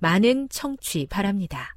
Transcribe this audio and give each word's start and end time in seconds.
많은 0.00 0.48
청취 0.48 1.06
바랍니다. 1.08 1.76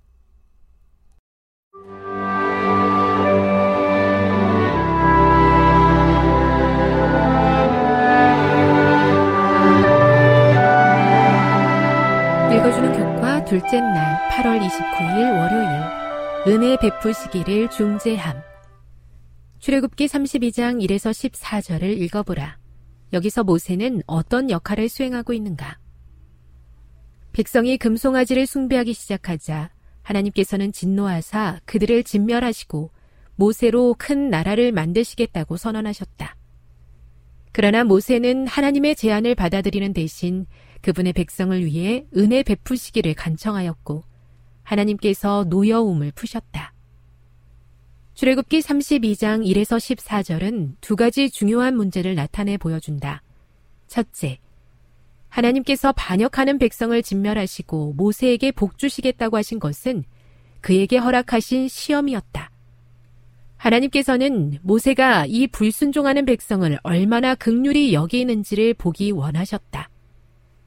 읽어주는 12.51 12.93
교과 12.93 13.43
둘째 13.43 13.81
날 13.81 14.29
8월 14.29 14.59
29일 14.61 15.37
월요일 15.37 16.47
은혜 16.47 16.77
베푸시기를 16.77 17.69
중재함 17.69 18.41
출애굽기 19.59 20.07
32장 20.07 20.81
1에서 20.85 21.11
14절을 21.11 21.83
읽어보라. 21.83 22.57
여기서 23.13 23.43
모세는 23.43 24.01
어떤 24.07 24.49
역할을 24.49 24.89
수행하고 24.89 25.33
있는가? 25.33 25.82
백성이 27.33 27.77
금송아지를 27.77 28.45
숭배하기 28.45 28.93
시작하자 28.93 29.71
하나님께서는 30.03 30.71
진노하사 30.71 31.61
그들을 31.65 32.03
진멸하시고 32.03 32.91
모세로 33.35 33.95
큰 33.97 34.29
나라를 34.29 34.71
만드시겠다고 34.71 35.57
선언하셨다. 35.57 36.35
그러나 37.51 37.83
모세는 37.83 38.45
하나님의 38.45 38.95
제안을 38.95 39.33
받아들이는 39.33 39.93
대신 39.93 40.45
그분의 40.81 41.13
백성을 41.13 41.65
위해 41.65 42.05
은혜 42.15 42.43
베푸시기를 42.43 43.15
간청하였고 43.15 44.03
하나님께서 44.61 45.45
노여움을 45.49 46.11
푸셨다. 46.13 46.73
출애굽기 48.13 48.59
32장 48.59 49.43
1에서 49.43 49.77
14절은 49.77 50.75
두 50.81 50.95
가지 50.95 51.31
중요한 51.31 51.75
문제를 51.75 52.13
나타내 52.13 52.57
보여준다. 52.57 53.23
첫째, 53.87 54.39
하나님께서 55.33 55.91
반역하는 55.93 56.59
백성을 56.59 57.01
진멸하시고 57.01 57.93
모세에게 57.97 58.51
복 58.51 58.77
주시겠다고 58.77 59.37
하신 59.37 59.59
것은 59.59 60.03
그에게 60.61 60.97
허락하신 60.97 61.67
시험이었다. 61.67 62.51
하나님께서는 63.57 64.59
모세가 64.61 65.25
이 65.27 65.47
불순종하는 65.47 66.25
백성을 66.25 66.77
얼마나 66.83 67.33
극률이 67.33 67.93
여기는지를 67.93 68.75
보기 68.75 69.09
원하셨다. 69.11 69.89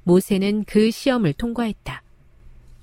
모세는 0.02 0.64
그 0.64 0.90
시험을 0.90 1.34
통과했다. 1.34 2.02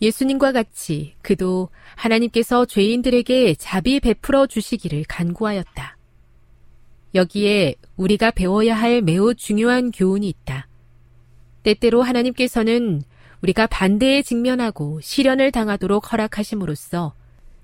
예수님과 0.02 0.54
같이 0.54 1.16
그도 1.22 1.70
하나님께서 1.96 2.66
죄인들에게 2.66 3.56
자비 3.56 4.00
베풀어 4.00 4.48
주시기를 4.48 5.04
간구하였다. 5.08 5.98
여기에 7.16 7.76
우리가 7.98 8.32
배워야 8.32 8.74
할 8.76 9.02
매우 9.02 9.36
중요한 9.36 9.92
교훈이 9.92 10.30
있다. 10.30 10.68
때때로 11.63 12.01
하나님께서는 12.01 13.01
우리가 13.41 13.68
반대에 13.68 14.22
직면하고 14.22 15.01
시련을 15.01 15.51
당하도록 15.51 16.12
허락하심으로써 16.12 17.13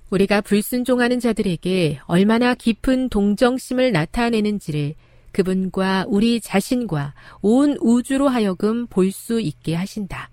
우리가 0.10 0.42
불순종하는 0.42 1.20
자들에게 1.20 2.00
얼마나 2.06 2.56
깊은 2.56 3.10
동정심을 3.10 3.92
나타내는지를 3.92 4.96
그분과 5.32 6.06
우리 6.08 6.42
자신과 6.42 7.14
온 7.42 7.78
우주로 7.80 8.28
하여금 8.28 8.88
볼 8.88 9.12
수 9.12 9.40
있게 9.40 9.76
하신다. 9.76 10.32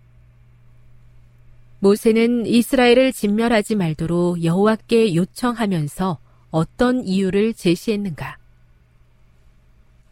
모세는 1.81 2.47
이스라엘을 2.47 3.13
진멸하지 3.13 3.75
말도록 3.77 4.43
여호와께 4.43 5.15
요청하면서 5.15 6.19
어떤 6.51 7.05
이유를 7.05 7.53
제시했는가? 7.53 8.39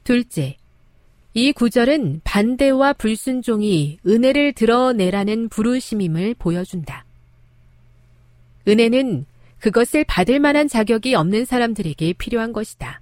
둘째, 0.05 0.59
이 1.37 1.53
구절은 1.53 2.21
반대와 2.23 2.93
불순종이 2.93 3.99
은혜를 4.07 4.53
드러내라는 4.53 5.49
부르심임을 5.49 6.37
보여준다. 6.39 7.05
은혜는 8.69 9.27
그것을 9.59 10.05
받을 10.05 10.39
만한 10.39 10.69
자격이 10.69 11.17
없는 11.17 11.45
사람들에게 11.45 12.13
필요한 12.15 12.53
것이다. 12.53 13.01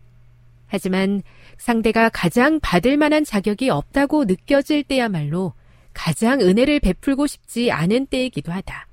하지만 0.66 1.22
상대가 1.58 2.08
가장 2.08 2.58
받을 2.60 2.96
만한 2.96 3.22
자격이 3.22 3.68
없다고 3.68 4.24
느껴질 4.24 4.84
때야말로 4.84 5.52
가장 5.92 6.40
은혜를 6.40 6.80
베풀고 6.80 7.26
싶지 7.26 7.70
않은 7.70 8.06
때이기도 8.06 8.50
하다. 8.50 8.86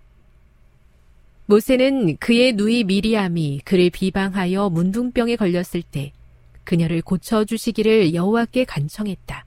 모세는 1.46 2.18
그의 2.18 2.54
누이 2.54 2.84
미리암이 2.84 3.62
그를 3.64 3.90
비방하여 3.90 4.70
문둥병에 4.70 5.38
걸렸을 5.38 5.82
때 5.90 6.12
그녀를 6.70 7.02
고쳐주시기를 7.02 8.14
여호와께 8.14 8.66
간청했다. 8.66 9.44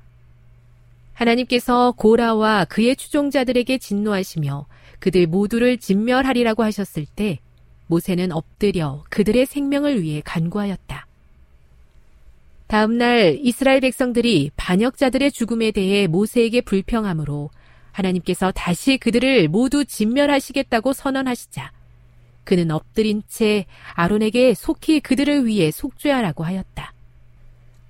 하나님께서 1.13 1.93
고라와 1.93 2.65
그의 2.65 2.97
추종자들에게 2.97 3.79
진노하시며 3.79 4.67
그들 4.99 5.29
모두를 5.29 5.79
진멸하리라고 5.79 6.65
하셨을 6.65 7.07
때 7.07 7.39
모세는 7.87 8.33
엎드려 8.33 9.05
그들의 9.09 9.47
생명을 9.47 10.03
위해 10.03 10.21
간구하였다. 10.25 11.07
다음날 12.67 13.39
이스라엘 13.41 13.79
백성들이 13.79 14.51
반역자들의 14.57 15.31
죽음에 15.31 15.71
대해 15.71 16.09
모세에게 16.09 16.63
불평함으로 16.63 17.51
하나님께서 17.93 18.51
다시 18.51 18.99
그들을 18.99 19.47
모두 19.47 19.85
진멸하시겠다고 19.85 20.93
선언하시자 20.93 21.71
그는 22.43 22.73
엎드린 22.73 23.23
채 23.29 23.67
아론에게 23.95 24.55
속히 24.55 24.99
그들을 24.99 25.47
위해 25.47 25.71
속죄하라고 25.71 26.43
하였다. 26.43 26.92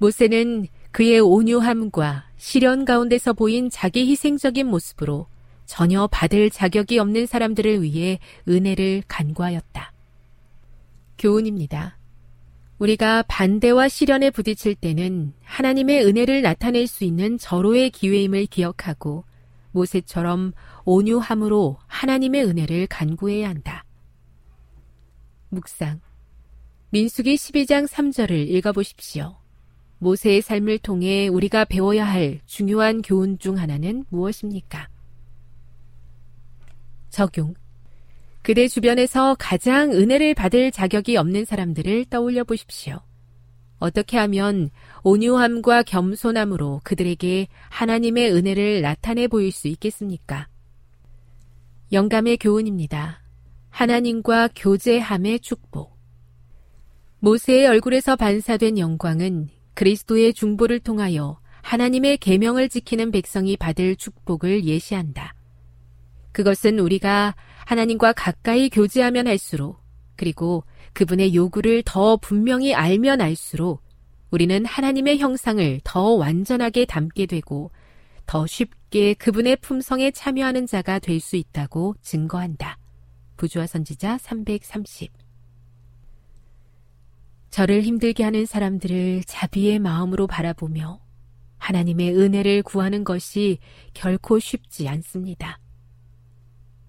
모세는 0.02 0.66
그의 0.90 1.20
온유함과 1.20 2.25
시련 2.37 2.84
가운데서 2.84 3.34
보인 3.34 3.70
자기 3.70 4.10
희생적인 4.10 4.66
모습으로 4.66 5.28
전혀 5.64 6.08
받을 6.08 6.50
자격이 6.50 6.99
없는 6.99 7.26
사람들을 7.26 7.82
위해 7.84 8.19
은혜를 8.49 9.04
간구하였다. 9.06 9.93
교훈입니다. 11.19 11.99
우리가 12.78 13.22
반대와 13.28 13.88
시련에 13.88 14.31
부딪힐 14.31 14.75
때는 14.75 15.34
하나님의 15.44 16.04
은혜를 16.04 16.43
나타낼 16.43 16.88
수 16.88 17.04
있는 17.04 17.38
절호의 17.38 17.90
기회임을 17.90 18.46
기억하고 18.46 19.25
모세처럼 19.70 20.52
온유함으로 20.84 21.78
하나님의 21.87 22.44
은혜를 22.44 22.88
간구해야 22.88 23.49
한다. 23.49 23.84
묵상. 25.50 26.00
민수기 26.90 27.37
12장 27.37 27.87
3절을 27.87 28.49
읽어보십시오. 28.49 29.42
모세의 30.02 30.43
삶을 30.43 30.78
통해 30.78 31.28
우리가 31.28 31.64
배워야 31.64 32.04
할 32.04 32.40
중요한 32.44 33.02
교훈 33.02 33.38
중 33.38 33.56
하나는 33.56 34.04
무엇입니까? 34.08 34.88
적용. 37.08 37.54
그대 38.43 38.66
주변에서 38.66 39.37
가장 39.38 39.93
은혜를 39.93 40.34
받을 40.34 40.72
자격이 40.72 41.16
없는 41.16 41.44
사람들을 41.44 42.06
떠올려 42.06 42.43
보십시오. 42.43 42.99
어떻게 43.78 44.19
하면 44.19 44.70
온유함과 45.04 45.84
겸손함으로 45.84 46.81
그들에게 46.82 47.46
하나님의 47.69 48.32
은혜를 48.32 48.82
나타내 48.82 49.28
보일 49.28 49.52
수 49.52 49.69
있겠습니까? 49.69 50.49
영감의 51.93 52.38
교훈입니다. 52.38 53.22
하나님과 53.70 54.49
교제함의 54.56 55.38
축복. 55.40 55.96
모세의 57.20 57.69
얼굴에서 57.69 58.16
반사된 58.16 58.78
영광은 58.78 59.62
그리스도의 59.75 60.35
중보를 60.35 60.81
통하여 60.81 61.39
하나님의 61.63 62.19
계명을 62.19 62.69
지키는 62.69 63.11
백성이 63.11 63.57
받을 63.57 63.97
축복을 63.97 64.65
예시한다. 64.65 65.35
그것은 66.33 66.79
우리가 66.79 67.35
하나님과 67.67 68.13
가까이 68.13 68.69
교제하면 68.69 69.27
할수록 69.27 69.81
그리고 70.17 70.65
그분의 70.93 71.35
요구를 71.35 71.83
더 71.85 72.17
분명히 72.17 72.75
알면 72.75 73.21
알수록 73.21 73.83
우리는 74.31 74.65
하나님의 74.65 75.19
형상을 75.19 75.81
더 75.85 76.03
완전하게 76.15 76.87
담게 76.87 77.27
되고 77.27 77.71
더 78.27 78.47
쉽게 78.47 79.15
그분의 79.15 79.57
품성에 79.57 80.11
참여하는 80.11 80.67
자가 80.67 80.99
될 80.99 81.21
수 81.21 81.37
있다고 81.37 81.95
증거한다. 82.03 82.79
부주와 83.37 83.67
선지자 83.67 84.19
330 84.19 85.22
저를 87.52 87.82
힘들게 87.82 88.25
하는 88.25 88.46
사람들을 88.46 89.25
자비의 89.26 89.78
마음으로 89.78 90.26
바라보며 90.26 91.00
하나님의 91.58 92.16
은혜를 92.16 92.62
구하는 92.62 93.04
것이 93.04 93.58
결코 93.93 94.38
쉽지 94.38 94.88
않습니다. 94.88 95.60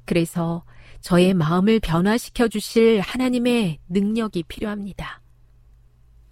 그래서 0.05 0.63
저의 1.01 1.33
마음을 1.33 1.81
변화시켜 1.81 2.47
주실 2.47 3.01
하나님의 3.01 3.79
능력이 3.89 4.43
필요합니다. 4.43 5.21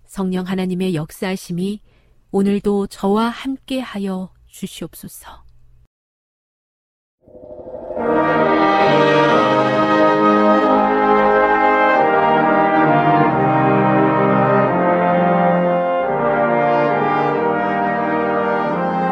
성령 0.05 0.47
하나님의 0.47 0.95
역사하심이 0.95 1.81
오늘도 2.31 2.87
저와 2.87 3.27
함께 3.27 3.81
하여 3.81 4.31
주시옵소서. 4.47 5.43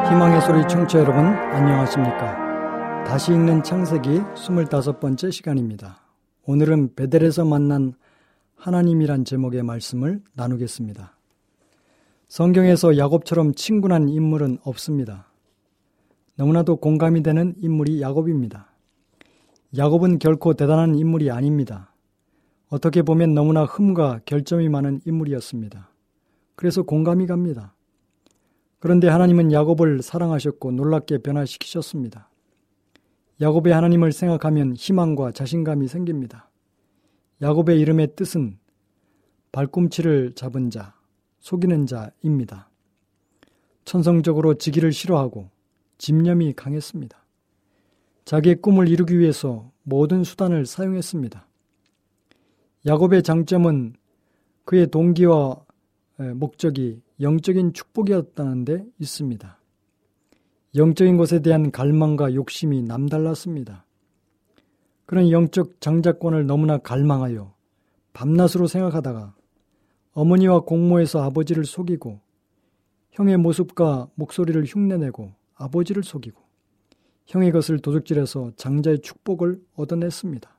희망의 0.10 0.42
소리 0.42 0.68
청취자 0.68 1.02
여러분 1.02 1.24
안녕하십니까? 1.24 3.04
다시 3.04 3.32
읽는 3.32 3.62
창세기 3.62 4.10
25번째 4.34 5.32
시간입니다. 5.32 6.02
오늘은 6.46 6.96
베델에서 6.96 7.46
만난 7.46 7.94
하나님이란 8.56 9.24
제목의 9.24 9.62
말씀을 9.62 10.20
나누겠습니다. 10.34 11.16
성경에서 12.28 12.98
야곱처럼 12.98 13.54
친근한 13.54 14.10
인물은 14.10 14.58
없습니다. 14.64 15.32
너무나도 16.38 16.78
공감이 16.78 17.22
되는 17.22 17.54
인물이 17.60 18.02
야곱입니다. 18.02 18.74
야곱은 19.78 20.18
결코 20.18 20.56
대단한 20.56 20.96
인물이 20.96 21.30
아닙니다. 21.30 21.94
어떻게 22.70 23.04
보면 23.04 23.36
너무나 23.36 23.64
흠과 23.64 24.22
결점이 24.26 24.70
많은 24.70 25.02
인물이었습니다. 25.06 25.92
그래서 26.56 26.82
공감이 26.82 27.28
갑니다. 27.28 27.76
그런데 28.80 29.08
하나님은 29.08 29.52
야곱을 29.52 30.02
사랑하셨고 30.02 30.72
놀랍게 30.72 31.20
변화시키셨습니다. 31.20 32.30
야곱의 33.42 33.74
하나님을 33.74 34.12
생각하면 34.12 34.76
희망과 34.76 35.32
자신감이 35.32 35.88
생깁니다. 35.88 36.50
야곱의 37.42 37.80
이름의 37.80 38.16
뜻은 38.16 38.58
발꿈치를 39.52 40.34
잡은 40.36 40.70
자, 40.70 40.94
속이는 41.40 41.86
자입니다. 41.86 42.70
천성적으로 43.86 44.56
지기를 44.56 44.92
싫어하고 44.92 45.50
집념이 45.98 46.54
강했습니다. 46.54 47.18
자기의 48.26 48.62
꿈을 48.62 48.88
이루기 48.88 49.18
위해서 49.18 49.72
모든 49.84 50.24
수단을 50.24 50.66
사용했습니다. 50.66 51.48
야곱의 52.86 53.24
장점은 53.24 53.96
그의 54.66 54.88
동기와 54.88 55.66
목적이 56.36 57.02
영적인 57.22 57.74
축복이었다는 57.74 58.66
데 58.66 58.86
있습니다. 59.00 59.60
영적인 60.76 61.18
것에 61.18 61.42
대한 61.42 61.72
갈망과 61.72 62.34
욕심이 62.36 62.82
남달랐습니다. 62.84 63.86
그런 65.06 65.32
영적 65.32 65.82
장자권을 65.82 66.46
너무나 66.46 66.78
갈망하여 66.78 67.54
밤낮으로 68.14 68.68
생각하다가 68.68 69.34
어머니와 70.14 70.62
공모해서 70.62 71.22
아버지를 71.24 71.66
속이고 71.66 72.20
형의 73.12 73.38
모습과 73.38 74.10
목소리를 74.16 74.64
흉내내고 74.66 75.34
아버지를 75.56 76.04
속이고 76.04 76.40
형의 77.26 77.52
것을 77.52 77.80
도둑질해서 77.80 78.52
장자의 78.56 79.02
축복을 79.02 79.62
얻어냈습니다. 79.76 80.50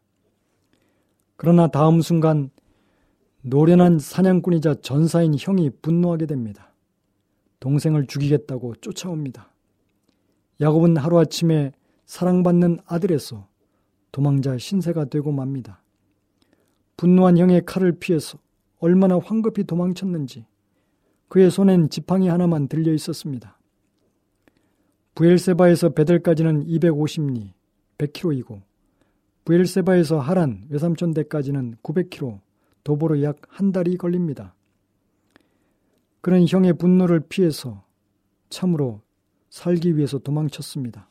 그러나 1.36 1.68
다음 1.68 2.00
순간 2.00 2.50
노련한 3.42 3.98
사냥꾼이자 3.98 4.76
전사인 4.82 5.34
형이 5.38 5.70
분노하게 5.82 6.26
됩니다. 6.26 6.72
동생을 7.58 8.06
죽이겠다고 8.06 8.76
쫓아옵니다. 8.76 9.52
야곱은 10.60 10.96
하루아침에 10.96 11.72
사랑받는 12.04 12.80
아들에서 12.86 13.46
도망자 14.12 14.58
신세가 14.58 15.06
되고 15.06 15.32
맙니다. 15.32 15.82
분노한 16.96 17.38
형의 17.38 17.64
칼을 17.64 17.92
피해서 17.92 18.38
얼마나 18.78 19.18
황급히 19.18 19.64
도망쳤는지 19.64 20.44
그의 21.28 21.50
손엔 21.50 21.88
지팡이 21.90 22.28
하나만 22.28 22.68
들려 22.68 22.92
있었습니다. 22.92 23.58
부엘세바에서 25.14 25.90
베델까지는 25.90 26.66
250리, 26.66 27.52
100km이고 27.98 28.60
부엘세바에서 29.44 30.18
하란 30.18 30.66
외삼촌대까지는 30.68 31.76
900km, 31.82 32.40
도보로 32.84 33.22
약 33.22 33.38
한 33.48 33.72
달이 33.72 33.96
걸립니다. 33.96 34.54
그런 36.20 36.46
형의 36.46 36.74
분노를 36.74 37.20
피해서 37.20 37.84
참으로 38.48 39.00
살기 39.48 39.96
위해서 39.96 40.18
도망쳤습니다. 40.18 41.08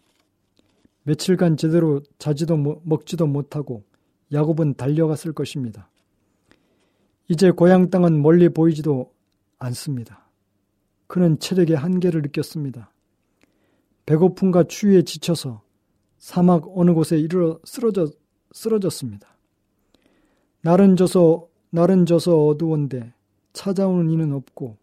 며칠간 1.04 1.58
제대로 1.58 2.02
자지도 2.20 2.82
먹지도 2.84 3.28
못하고 3.28 3.84
야곱은 4.32 4.76
달려갔을 4.76 5.34
것입니다. 5.34 5.90
이제 7.28 7.52
고향 7.52 7.90
땅은 7.90 8.22
멀리 8.22 8.50
보이지도 8.50 9.12
않습니다. 9.58 10.28
그는 11.08 11.40
체력의 11.40 11.76
한계를 11.76 12.22
느꼈습니다. 12.22 12.92
배고픔과 14.06 14.64
추위에 14.64 15.04
지쳐서 15.04 15.62
사막 16.18 16.66
어느 16.76 16.94
곳에 16.94 17.18
이르러 17.20 17.60
쓰러져, 17.64 18.08
쓰러졌습니다. 18.52 19.28
날은 20.62 20.96
져서, 20.96 21.49
날은 21.72 22.06
져서 22.06 22.48
어두운데 22.48 23.14
찾아오는 23.54 24.10
이는 24.10 24.34
없고 24.34 24.78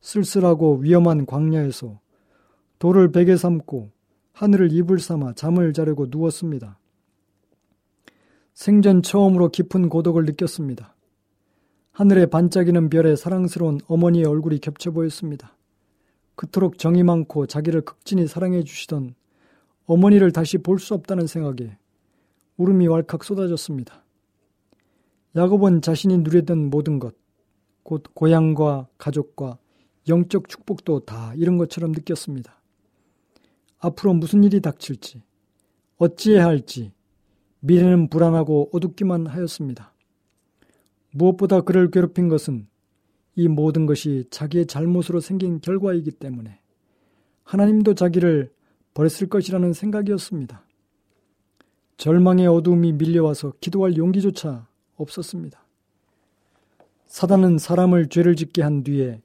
쓸쓸하고 0.00 0.76
위험한 0.76 1.26
광야에서 1.26 1.98
돌을 2.78 3.12
베개 3.12 3.36
삼고 3.36 3.90
하늘을 4.32 4.72
이불 4.72 5.00
삼아 5.00 5.34
잠을 5.34 5.72
자려고 5.72 6.06
누웠습니다. 6.08 6.78
생전 8.54 9.02
처음으로 9.02 9.50
깊은 9.50 9.88
고독을 9.88 10.24
느꼈습니다. 10.24 10.94
하늘에 11.92 12.26
반짝이는 12.26 12.88
별에 12.88 13.16
사랑스러운 13.16 13.80
어머니의 13.86 14.24
얼굴이 14.24 14.58
겹쳐 14.60 14.90
보였습니다. 14.90 15.56
그토록 16.36 16.78
정이 16.78 17.02
많고 17.02 17.46
자기를 17.46 17.82
극진히 17.82 18.26
사랑해 18.26 18.62
주시던 18.62 19.14
어머니를 19.86 20.32
다시 20.32 20.56
볼 20.58 20.78
수 20.78 20.94
없다는 20.94 21.26
생각에 21.26 21.76
울음이 22.56 22.86
왈칵 22.86 23.24
쏟아졌습니다. 23.24 24.02
야곱은 25.36 25.82
자신이 25.82 26.18
누렸던 26.18 26.70
모든 26.70 26.98
것, 26.98 27.14
곧 27.82 28.02
고향과 28.14 28.88
가족과 28.98 29.58
영적 30.08 30.48
축복도 30.48 31.00
다 31.00 31.32
이런 31.36 31.56
것처럼 31.56 31.92
느꼈습니다. 31.92 32.60
앞으로 33.78 34.14
무슨 34.14 34.42
일이 34.42 34.60
닥칠지, 34.60 35.22
어찌해야 35.98 36.46
할지, 36.46 36.92
미래는 37.60 38.08
불안하고 38.08 38.70
어둡기만 38.72 39.26
하였습니다. 39.26 39.94
무엇보다 41.12 41.60
그를 41.60 41.90
괴롭힌 41.90 42.28
것은 42.28 42.66
이 43.36 43.48
모든 43.48 43.86
것이 43.86 44.24
자기의 44.30 44.66
잘못으로 44.66 45.20
생긴 45.20 45.60
결과이기 45.60 46.10
때문에 46.12 46.60
하나님도 47.44 47.94
자기를 47.94 48.52
버렸을 48.94 49.28
것이라는 49.28 49.72
생각이었습니다. 49.72 50.64
절망의 51.96 52.46
어두움이 52.46 52.92
밀려와서 52.92 53.52
기도할 53.60 53.96
용기조차 53.96 54.69
없었습니다. 55.02 55.64
사단은 57.06 57.58
사람을 57.58 58.08
죄를 58.08 58.36
짓게 58.36 58.62
한 58.62 58.84
뒤에 58.84 59.20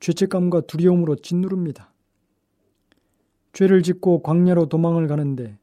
죄책감과 0.00 0.62
두려움으로 0.62 1.16
짓누릅니다. 1.16 1.92
죄를 3.52 3.82
짓고 3.82 4.22
광야로 4.22 4.68
도망을 4.68 5.08
가는데 5.08 5.58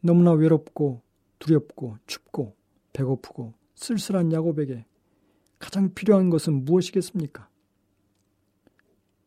너무나 0.00 0.32
외롭고 0.32 1.02
두렵고 1.38 1.98
춥고 2.06 2.54
배고프고 2.92 3.54
쓸쓸한 3.74 4.32
야곱에게 4.32 4.86
가장 5.58 5.92
필요한 5.94 6.30
것은 6.30 6.64
무엇이겠습니까? 6.64 7.48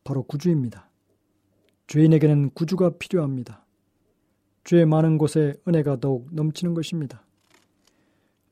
바로 0.04 0.22
구주입니다. 0.22 0.88
죄인에게는 1.86 2.50
구주가 2.50 2.90
필요합니다. 2.98 3.64
죄 4.64 4.84
많은 4.84 5.18
곳에 5.18 5.54
은혜가 5.66 6.00
더욱 6.00 6.28
넘치는 6.32 6.74
것입니다. 6.74 7.24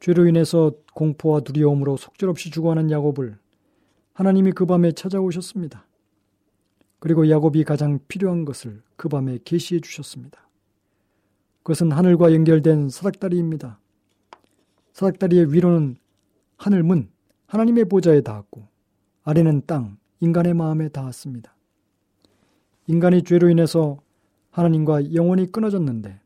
죄로 0.00 0.26
인해서 0.26 0.72
공포와 0.94 1.40
두려움으로 1.40 1.96
속절없이 1.96 2.50
죽어가는 2.50 2.90
야곱을 2.90 3.38
하나님이 4.12 4.52
그 4.52 4.66
밤에 4.66 4.92
찾아오셨습니다. 4.92 5.86
그리고 6.98 7.28
야곱이 7.28 7.64
가장 7.64 8.00
필요한 8.08 8.44
것을 8.44 8.82
그 8.96 9.08
밤에 9.08 9.38
계시해 9.44 9.80
주셨습니다. 9.80 10.48
그것은 11.62 11.92
하늘과 11.92 12.32
연결된 12.32 12.88
사닥다리입니다. 12.88 13.78
사닥다리의 14.92 15.52
위로는 15.52 15.96
하늘 16.56 16.82
문, 16.82 17.10
하나님의 17.46 17.86
보좌에 17.86 18.22
닿았고 18.22 18.66
아래는 19.24 19.62
땅, 19.66 19.98
인간의 20.20 20.54
마음에 20.54 20.88
닿았습니다. 20.88 21.54
인간이 22.86 23.22
죄로 23.22 23.50
인해서 23.50 24.00
하나님과 24.50 25.12
영원히 25.14 25.50
끊어졌는데 25.50 26.18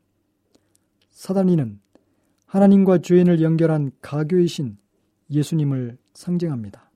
사단이는 1.11 1.81
하나님과 2.51 2.99
죄인을 2.99 3.43
연결한 3.43 3.93
가교이신 4.03 4.77
예수님을 5.31 5.97
상징합니다. 6.15 6.91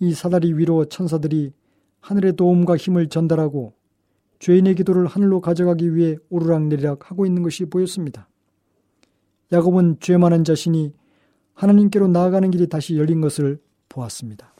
이 0.00 0.12
사다리 0.12 0.52
위로 0.54 0.84
천사들이 0.84 1.52
하늘의 2.00 2.34
도움과 2.34 2.76
힘을 2.76 3.08
전달하고 3.08 3.74
죄인의 4.40 4.74
기도를 4.74 5.06
하늘로 5.06 5.40
가져가기 5.40 5.94
위해 5.94 6.16
오르락내리락 6.28 7.08
하고 7.08 7.24
있는 7.24 7.44
것이 7.44 7.66
보였습니다. 7.66 8.28
야곱은 9.52 9.98
죄 10.00 10.16
많은 10.16 10.42
자신이 10.42 10.92
하나님께로 11.54 12.08
나아가는 12.08 12.50
길이 12.50 12.68
다시 12.68 12.96
열린 12.98 13.20
것을 13.20 13.60
보았습니다. 13.88 14.52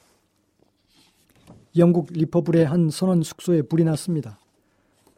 영국 1.76 2.12
리퍼블의 2.12 2.66
한 2.66 2.88
선원 2.88 3.24
숙소에 3.24 3.62
불이 3.62 3.82
났습니다. 3.82 4.38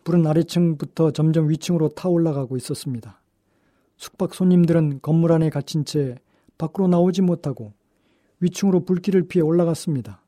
불은 0.05 0.27
아래층부터 0.27 1.11
점점 1.11 1.51
위층으로 1.51 1.91
타올라가고 1.91 2.57
있었습니다. 2.57 3.21
숙박 4.05 4.35
손님들은 4.35 5.01
건물 5.01 5.33
안에 5.33 5.49
갇힌 5.49 5.87
채 5.87 6.17
밖으로 6.59 6.89
나오지 6.89 7.23
못하고 7.23 7.73
위층으로 8.41 8.85
불길을 8.85 9.29
피해 9.29 9.43
올라갔습니다. 9.43 10.21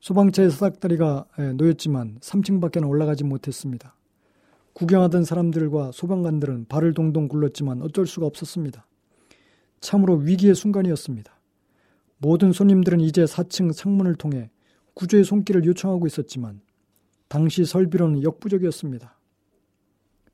소방차의 0.00 0.50
사닥다리가 0.50 1.26
놓였지만 1.54 2.18
3층밖에는 2.18 2.88
올라가지 2.88 3.22
못했습니다. 3.22 3.94
구경하던 4.72 5.22
사람들과 5.22 5.92
소방관들은 5.92 6.66
발을 6.68 6.92
동동 6.92 7.28
굴렀지만 7.28 7.82
어쩔 7.82 8.04
수가 8.04 8.26
없었습니다. 8.26 8.84
참으로 9.78 10.16
위기의 10.16 10.56
순간이었습니다. 10.56 11.32
모든 12.16 12.50
손님들은 12.50 12.98
이제 12.98 13.24
4층 13.26 13.76
창문을 13.76 14.16
통해 14.16 14.50
구조의 14.94 15.22
손길을 15.22 15.64
요청하고 15.66 16.08
있었지만 16.08 16.62
당시 17.28 17.64
설비로는 17.64 18.24
역부족이었습니다. 18.24 19.17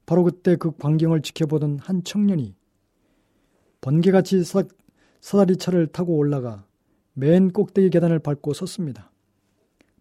바로 0.06 0.24
그때 0.24 0.56
그 0.56 0.76
광경을 0.76 1.22
지켜보던 1.22 1.78
한 1.80 2.04
청년이 2.04 2.54
번개같이 3.80 4.44
사, 4.44 4.64
사다리차를 5.20 5.88
타고 5.88 6.16
올라가 6.16 6.66
맨 7.14 7.50
꼭대기 7.50 7.90
계단을 7.90 8.18
밟고 8.18 8.52
섰습니다. 8.52 9.10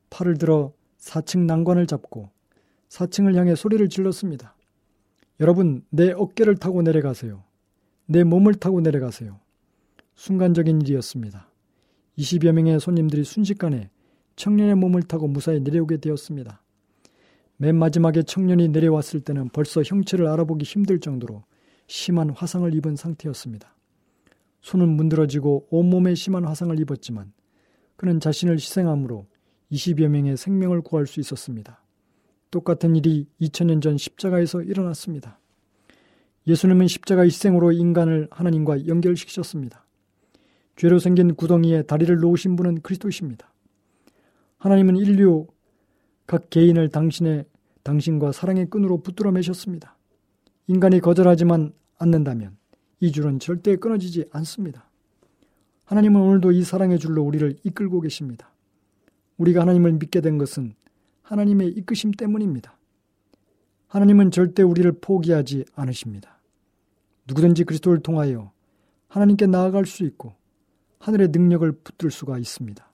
팔을 0.10 0.38
들어 0.38 0.74
4층 1.00 1.46
난관을 1.46 1.88
잡고 1.88 2.30
4층을 2.90 3.36
향해 3.36 3.56
소리를 3.56 3.88
질렀습니다. 3.90 4.56
여러분, 5.40 5.84
내 5.90 6.12
어깨를 6.12 6.56
타고 6.56 6.82
내려가세요. 6.82 7.44
내 8.06 8.24
몸을 8.24 8.56
타고 8.56 8.82
내려가세요. 8.82 9.40
순간적인 10.16 10.82
일이었습니다. 10.82 11.50
20여 12.18 12.52
명의 12.52 12.80
손님들이 12.80 13.24
순식간에 13.24 13.90
청년의 14.36 14.76
몸을 14.76 15.04
타고 15.04 15.28
무사히 15.28 15.60
내려오게 15.60 15.98
되었습니다. 15.98 16.63
맨 17.64 17.78
마지막에 17.78 18.24
청년이 18.24 18.68
내려왔을 18.68 19.22
때는 19.22 19.48
벌써 19.48 19.82
형체를 19.84 20.28
알아보기 20.28 20.66
힘들 20.66 21.00
정도로 21.00 21.46
심한 21.88 22.30
화상을 22.30 22.74
입은 22.76 22.98
상태였습니다. 22.98 23.74
손은 24.60 24.90
문드러지고 24.90 25.68
온몸에 25.70 26.14
심한 26.14 26.44
화상을 26.44 26.78
입었지만 26.82 27.32
그는 27.96 28.20
자신을 28.20 28.56
희생함으로 28.56 29.28
20여 29.72 30.10
명의 30.10 30.36
생명을 30.36 30.82
구할 30.82 31.08
수 31.08 31.22
있었습니다. 31.22 31.82
똑같은 32.52 32.98
일이 32.98 33.28
2000년 33.40 33.82
전 33.82 33.98
십자가에서 33.98 34.62
일어났습니다. 34.62 35.40
예수님은 36.46 36.88
십자가 36.90 37.22
희생으로 37.22 37.72
인간을 37.72 38.28
하나님과 38.30 38.88
연결시키셨습니다. 38.88 39.86
죄로 40.76 41.00
생긴 41.00 41.34
구덩이에 41.34 41.84
다리를 41.84 42.14
놓으신 42.14 42.58
분은 42.58 42.82
그리스도이십니다. 42.82 43.54
하나님은 44.58 44.98
인류 44.98 45.48
각 46.26 46.50
개인을 46.50 46.90
당신의 46.90 47.46
당신과 47.84 48.32
사랑의 48.32 48.70
끈으로 48.70 49.02
붙들어 49.02 49.32
매셨습니다. 49.32 49.98
인간이 50.68 51.00
거절하지만 51.00 51.74
않는다면 51.98 52.58
이 53.00 53.12
줄은 53.12 53.40
절대 53.40 53.76
끊어지지 53.76 54.26
않습니다. 54.32 54.90
하나님은 55.86 56.20
오늘도 56.22 56.52
이 56.54 56.64
사랑의 56.64 56.98
줄로 57.00 57.24
우리를 57.24 57.58
이끌고 57.64 58.02
계십니다. 58.02 58.50
우리가 59.38 59.62
하나님을 59.62 59.94
믿게 59.94 60.22
된 60.22 60.38
것은 60.38 60.74
하나님의 61.22 61.70
이끄심 61.70 62.12
때문입니다. 62.12 62.78
하나님은 63.88 64.32
절대 64.32 64.64
우리를 64.64 64.92
포기하지 65.02 65.66
않으십니다. 65.76 66.40
누구든지 67.28 67.64
그리스도를 67.66 68.00
통하여 68.00 68.52
하나님께 69.08 69.48
나아갈 69.48 69.86
수 69.86 70.04
있고 70.04 70.34
하늘의 71.00 71.30
능력을 71.30 71.72
붙들 71.84 72.10
수가 72.10 72.40
있습니다. 72.40 72.92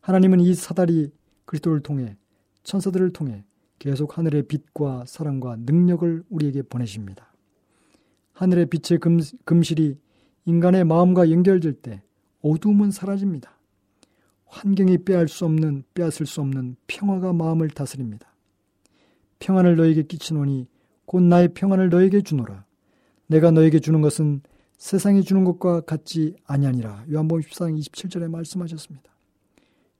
하나님은 0.00 0.40
이 0.40 0.54
사다리 0.54 1.12
그리스도를 1.44 1.80
통해 1.80 2.16
천사들을 2.62 3.12
통해 3.12 3.44
계속 3.78 4.18
하늘의 4.18 4.44
빛과 4.44 5.04
사랑과 5.06 5.56
능력을 5.56 6.24
우리에게 6.28 6.62
보내십니다. 6.62 7.32
하늘의 8.32 8.66
빛의 8.66 8.98
금, 9.00 9.18
금실이 9.44 9.98
인간의 10.44 10.84
마음과 10.84 11.30
연결될 11.30 11.74
때 11.74 12.02
어두움은 12.42 12.90
사라집니다. 12.90 13.56
환경이 14.46 14.98
빼앗을 15.04 15.28
수 15.28 15.44
없는 15.44 15.84
빼앗을 15.94 16.26
수 16.26 16.40
없는 16.40 16.76
평화가 16.86 17.32
마음을 17.32 17.68
다스립니다. 17.68 18.32
평안을 19.38 19.76
너에게 19.76 20.02
끼치노니 20.02 20.68
곧 21.04 21.22
나의 21.22 21.48
평안을 21.54 21.90
너에게 21.90 22.22
주노라. 22.22 22.64
내가 23.26 23.50
너에게 23.50 23.80
주는 23.80 24.00
것은 24.00 24.42
세상이 24.78 25.22
주는 25.22 25.44
것과 25.44 25.80
같지 25.80 26.36
아니하니라. 26.44 27.06
요한복음 27.10 27.42
14장 27.42 27.78
27절에 27.78 28.30
말씀하셨습니다. 28.30 29.10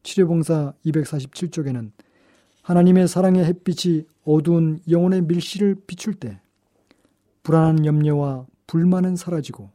치료봉사 0.02 0.74
247쪽에는 0.84 1.90
하나님의 2.66 3.06
사랑의 3.06 3.44
햇빛이 3.44 4.06
어두운 4.24 4.80
영혼의 4.90 5.22
밀실을 5.22 5.76
비출 5.86 6.14
때 6.14 6.40
불안한 7.44 7.86
염려와 7.86 8.46
불만은 8.66 9.14
사라지고 9.14 9.70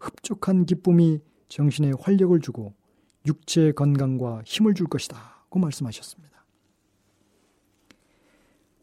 흡족한 0.00 0.64
기쁨이 0.64 1.20
정신에 1.48 1.92
활력을 2.00 2.40
주고 2.40 2.72
육체의 3.26 3.74
건강과 3.74 4.44
힘을 4.46 4.72
줄 4.72 4.86
것이다. 4.86 5.44
고 5.50 5.58
말씀하셨습니다. 5.58 6.46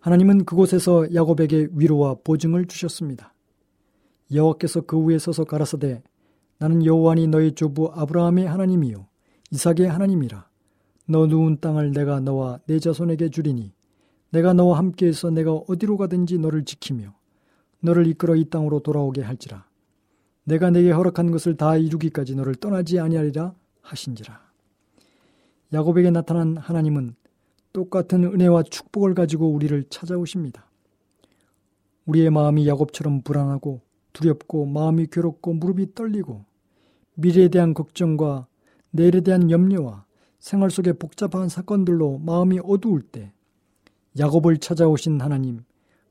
하나님은 0.01 0.45
그곳에서 0.45 1.11
야곱에게 1.11 1.69
위로와 1.71 2.17
보증을 2.23 2.67
주셨습니다. 2.67 3.33
여호와께서 4.31 4.81
그 4.81 5.03
위에 5.03 5.17
서서 5.17 5.45
가라사대 5.45 6.03
나는 6.59 6.85
여호와니 6.85 7.25
너희 7.25 7.53
조부 7.53 7.91
아브라함의 7.95 8.45
하나님이요 8.45 9.07
이삭의 9.49 9.89
하나님이라 9.89 10.48
너 11.11 11.25
누운 11.25 11.59
땅을 11.59 11.91
내가 11.91 12.19
너와 12.19 12.59
내 12.67 12.77
자손에게 12.77 13.29
주리니 13.29 13.73
내가 14.29 14.53
너와 14.53 14.77
함께해서 14.77 15.31
내가 15.31 15.53
어디로 15.53 15.97
가든지 15.97 16.37
너를 16.37 16.65
지키며 16.65 17.15
너를 17.79 18.05
이끌어 18.05 18.35
이 18.35 18.45
땅으로 18.45 18.81
돌아오게 18.81 19.23
할지라 19.23 19.65
내가 20.43 20.69
내게 20.69 20.91
허락한 20.91 21.31
것을 21.31 21.57
다 21.57 21.77
이루기까지 21.77 22.35
너를 22.35 22.53
떠나지 22.53 22.99
아니하리라 22.99 23.55
하신지라 23.81 24.39
야곱에게 25.73 26.11
나타난 26.11 26.57
하나님은 26.57 27.15
똑같은 27.73 28.23
은혜와 28.23 28.63
축복을 28.63 29.15
가지고 29.15 29.49
우리를 29.51 29.85
찾아오십니다. 29.89 30.69
우리의 32.05 32.29
마음이 32.29 32.67
야곱처럼 32.67 33.21
불안하고 33.23 33.81
두렵고 34.13 34.65
마음이 34.67 35.07
괴롭고 35.11 35.53
무릎이 35.53 35.95
떨리고 35.95 36.45
미래에 37.15 37.47
대한 37.47 37.73
걱정과 37.73 38.47
내일에 38.91 39.21
대한 39.21 39.49
염려와 39.49 40.05
생활 40.39 40.71
속의 40.71 40.93
복잡한 40.93 41.49
사건들로 41.49 42.19
마음이 42.19 42.59
어두울 42.63 43.01
때 43.01 43.31
야곱을 44.17 44.57
찾아오신 44.57 45.21
하나님, 45.21 45.63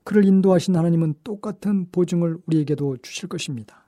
그를 0.03 0.25
인도하신 0.25 0.75
하나님은 0.75 1.15
똑같은 1.23 1.89
보증을 1.91 2.37
우리에게도 2.45 2.97
주실 2.97 3.27
것입니다. 3.27 3.85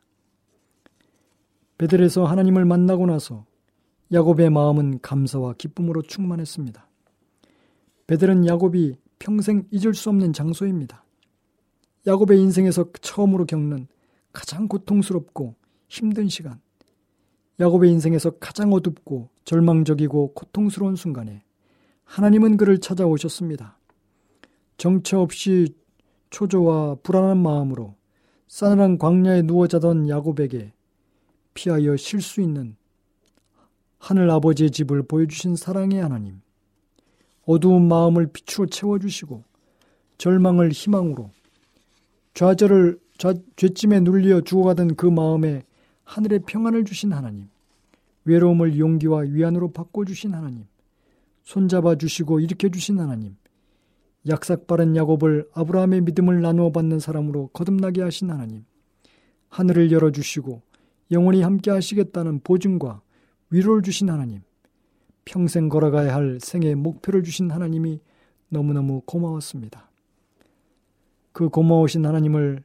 베델에서 1.78 2.26
하나님을 2.26 2.66
만나고 2.66 3.06
나서 3.06 3.46
야곱의 4.12 4.50
마음은 4.50 5.00
감사와 5.02 5.54
기쁨으로 5.54 6.02
충만했습니다. 6.02 6.88
베델은 8.08 8.46
야곱이 8.46 8.98
평생 9.20 9.64
잊을 9.72 9.94
수 9.94 10.10
없는 10.10 10.34
장소입니다. 10.34 11.04
야곱의 12.06 12.40
인생에서 12.40 12.92
처음으로 13.02 13.46
겪는 13.46 13.88
가장 14.34 14.68
고통스럽고 14.68 15.56
힘든 15.88 16.28
시간, 16.28 16.60
야곱의 17.62 17.92
인생에서 17.92 18.32
가장 18.32 18.74
어둡고 18.74 19.30
절망적이고 19.46 20.34
고통스러운 20.34 20.96
순간에 20.96 21.44
하나님은 22.06 22.58
그를 22.58 22.80
찾아오셨습니다. 22.80 23.78
정처 24.78 25.20
없이 25.20 25.76
초조와 26.32 26.96
불안한 27.04 27.38
마음으로 27.38 27.96
싸늘한 28.48 28.98
광야에 28.98 29.44
누워 29.44 29.68
자던 29.68 30.10
야곱에게 30.10 30.74
피하여 31.54 31.96
쉴 31.98 32.20
수 32.22 32.42
있는 32.42 32.76
하늘 34.00 34.32
아버지의 34.32 34.72
집을 34.72 35.04
보여주신 35.04 35.56
사랑의 35.56 36.02
하나님. 36.02 36.42
어두운 37.46 37.88
마음을 37.88 38.28
빛으로 38.34 38.66
채워주시고 38.66 39.44
절망을 40.18 40.72
희망으로 40.72 41.30
좌절을 42.34 43.00
좌, 43.20 43.36
죄짐에 43.56 44.00
눌려 44.00 44.42
죽어가던 44.42 44.96
그 44.96 45.06
마음에 45.06 45.64
하늘의 46.06 46.40
평안을 46.48 46.86
주신 46.86 47.14
하나님. 47.14 47.51
외로움을 48.26 48.78
용기와 48.78 49.22
위안으로 49.22 49.72
바꿔주신 49.72 50.34
하나님. 50.34 50.66
손잡아 51.44 51.96
주시고 51.96 52.40
일으켜 52.40 52.70
주신 52.70 53.00
하나님. 53.00 53.36
약삭 54.28 54.68
빠른 54.68 54.96
야곱을 54.96 55.50
아브라함의 55.54 56.02
믿음을 56.02 56.42
나누어 56.42 56.72
받는 56.72 57.00
사람으로 57.00 57.48
거듭나게 57.48 58.02
하신 58.02 58.30
하나님. 58.30 58.66
하늘을 59.50 59.92
열어주시고 59.92 60.62
영원히 61.12 61.42
함께 61.42 61.72
하시겠다는 61.72 62.42
보증과 62.42 63.02
위로를 63.50 63.82
주신 63.82 64.10
하나님. 64.10 64.42
평생 65.26 65.70
걸어가야 65.70 66.14
할 66.14 66.40
생의 66.40 66.76
목표를 66.76 67.24
주신 67.24 67.52
하나님이 67.52 68.00
너무너무 68.50 69.02
고마웠습니다. 69.06 69.90
그 71.32 71.50
고마우신 71.50 72.06
하나님을 72.06 72.64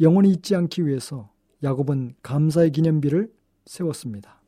영원히 0.00 0.30
잊지 0.30 0.54
않기 0.54 0.86
위해서 0.86 1.30
야곱은 1.62 2.14
감사의 2.22 2.70
기념비를 2.70 3.32
세웠습니다. 3.66 4.40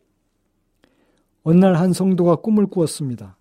어느 1.43 1.59
날 1.59 1.77
한 1.77 1.93
성도가 1.93 2.37
꿈을 2.37 2.67
꾸었습니다. 2.67 3.37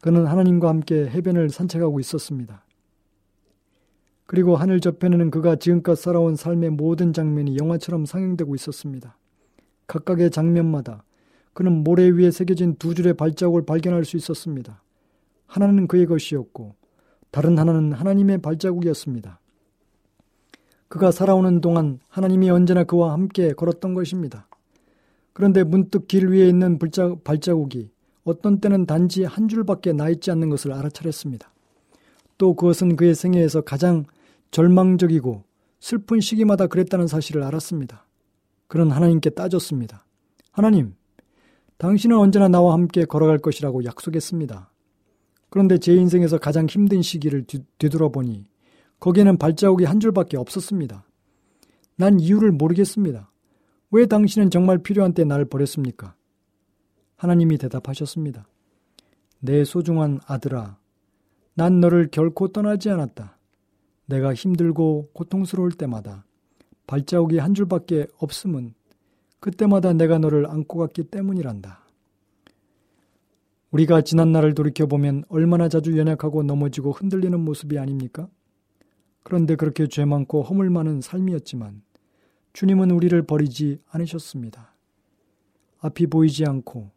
그는 0.00 0.26
하나님과 0.26 0.68
함께 0.68 1.06
해변을 1.08 1.50
산책하고 1.50 2.00
있었습니다. 2.00 2.64
그리고 4.26 4.56
하늘 4.56 4.80
저편에는 4.80 5.30
그가 5.30 5.56
지금껏 5.56 5.94
살아온 5.94 6.36
삶의 6.36 6.70
모든 6.70 7.12
장면이 7.12 7.58
영화처럼 7.58 8.06
상영되고 8.06 8.54
있었습니다. 8.54 9.16
각각의 9.86 10.30
장면마다 10.30 11.04
그는 11.52 11.84
모래 11.84 12.08
위에 12.08 12.30
새겨진 12.30 12.76
두 12.76 12.94
줄의 12.94 13.14
발자국을 13.14 13.64
발견할 13.66 14.04
수 14.04 14.16
있었습니다. 14.16 14.82
하나는 15.46 15.86
그의 15.86 16.06
것이었고 16.06 16.74
다른 17.30 17.58
하나는 17.58 17.92
하나님의 17.92 18.38
발자국이었습니다. 18.38 19.40
그가 20.88 21.10
살아오는 21.10 21.60
동안 21.60 21.98
하나님이 22.08 22.50
언제나 22.50 22.84
그와 22.84 23.12
함께 23.12 23.52
걸었던 23.52 23.94
것입니다. 23.94 24.48
그런데 25.34 25.64
문득 25.64 26.08
길 26.08 26.28
위에 26.28 26.48
있는 26.48 26.78
발자국이 27.22 27.90
어떤 28.22 28.60
때는 28.60 28.86
단지 28.86 29.24
한 29.24 29.48
줄밖에 29.48 29.92
나 29.92 30.08
있지 30.08 30.30
않는 30.30 30.48
것을 30.48 30.72
알아차렸습니다. 30.72 31.52
또 32.38 32.54
그것은 32.54 32.96
그의 32.96 33.14
생애에서 33.14 33.60
가장 33.60 34.06
절망적이고 34.50 35.44
슬픈 35.80 36.20
시기마다 36.20 36.66
그랬다는 36.66 37.06
사실을 37.06 37.42
알았습니다. 37.42 38.06
그는 38.68 38.90
하나님께 38.90 39.30
따졌습니다. 39.30 40.06
하나님, 40.50 40.94
당신은 41.76 42.16
언제나 42.16 42.48
나와 42.48 42.72
함께 42.72 43.04
걸어갈 43.04 43.38
것이라고 43.38 43.84
약속했습니다. 43.84 44.70
그런데 45.50 45.78
제 45.78 45.94
인생에서 45.94 46.38
가장 46.38 46.66
힘든 46.66 47.02
시기를 47.02 47.44
뒤, 47.44 47.58
뒤돌아보니 47.78 48.46
거기에는 49.00 49.36
발자국이 49.36 49.84
한 49.84 50.00
줄밖에 50.00 50.36
없었습니다. 50.36 51.04
난 51.96 52.18
이유를 52.18 52.52
모르겠습니다. 52.52 53.30
왜 53.94 54.06
당신은 54.06 54.50
정말 54.50 54.78
필요한 54.78 55.14
때 55.14 55.22
나를 55.22 55.44
버렸습니까? 55.44 56.16
하나님이 57.14 57.58
대답하셨습니다. 57.58 58.48
내 59.38 59.62
소중한 59.62 60.18
아들아, 60.26 60.78
난 61.54 61.78
너를 61.78 62.08
결코 62.10 62.48
떠나지 62.48 62.90
않았다. 62.90 63.38
내가 64.06 64.34
힘들고 64.34 65.10
고통스러울 65.12 65.70
때마다 65.70 66.24
발자국이 66.88 67.38
한 67.38 67.54
줄밖에 67.54 68.08
없음은 68.18 68.74
그때마다 69.38 69.92
내가 69.92 70.18
너를 70.18 70.50
안고 70.50 70.76
갔기 70.76 71.04
때문이란다. 71.04 71.86
우리가 73.70 74.02
지난 74.02 74.32
날을 74.32 74.54
돌이켜보면 74.54 75.22
얼마나 75.28 75.68
자주 75.68 75.96
연약하고 75.96 76.42
넘어지고 76.42 76.90
흔들리는 76.90 77.38
모습이 77.38 77.78
아닙니까? 77.78 78.28
그런데 79.22 79.54
그렇게 79.54 79.86
죄 79.86 80.04
많고 80.04 80.42
허물 80.42 80.68
많은 80.68 81.00
삶이었지만 81.00 81.82
주님은 82.54 82.92
우리를 82.92 83.20
버리지 83.22 83.80
않으셨습니다. 83.90 84.72
앞이 85.80 86.06
보이지 86.06 86.44
않고 86.46 86.92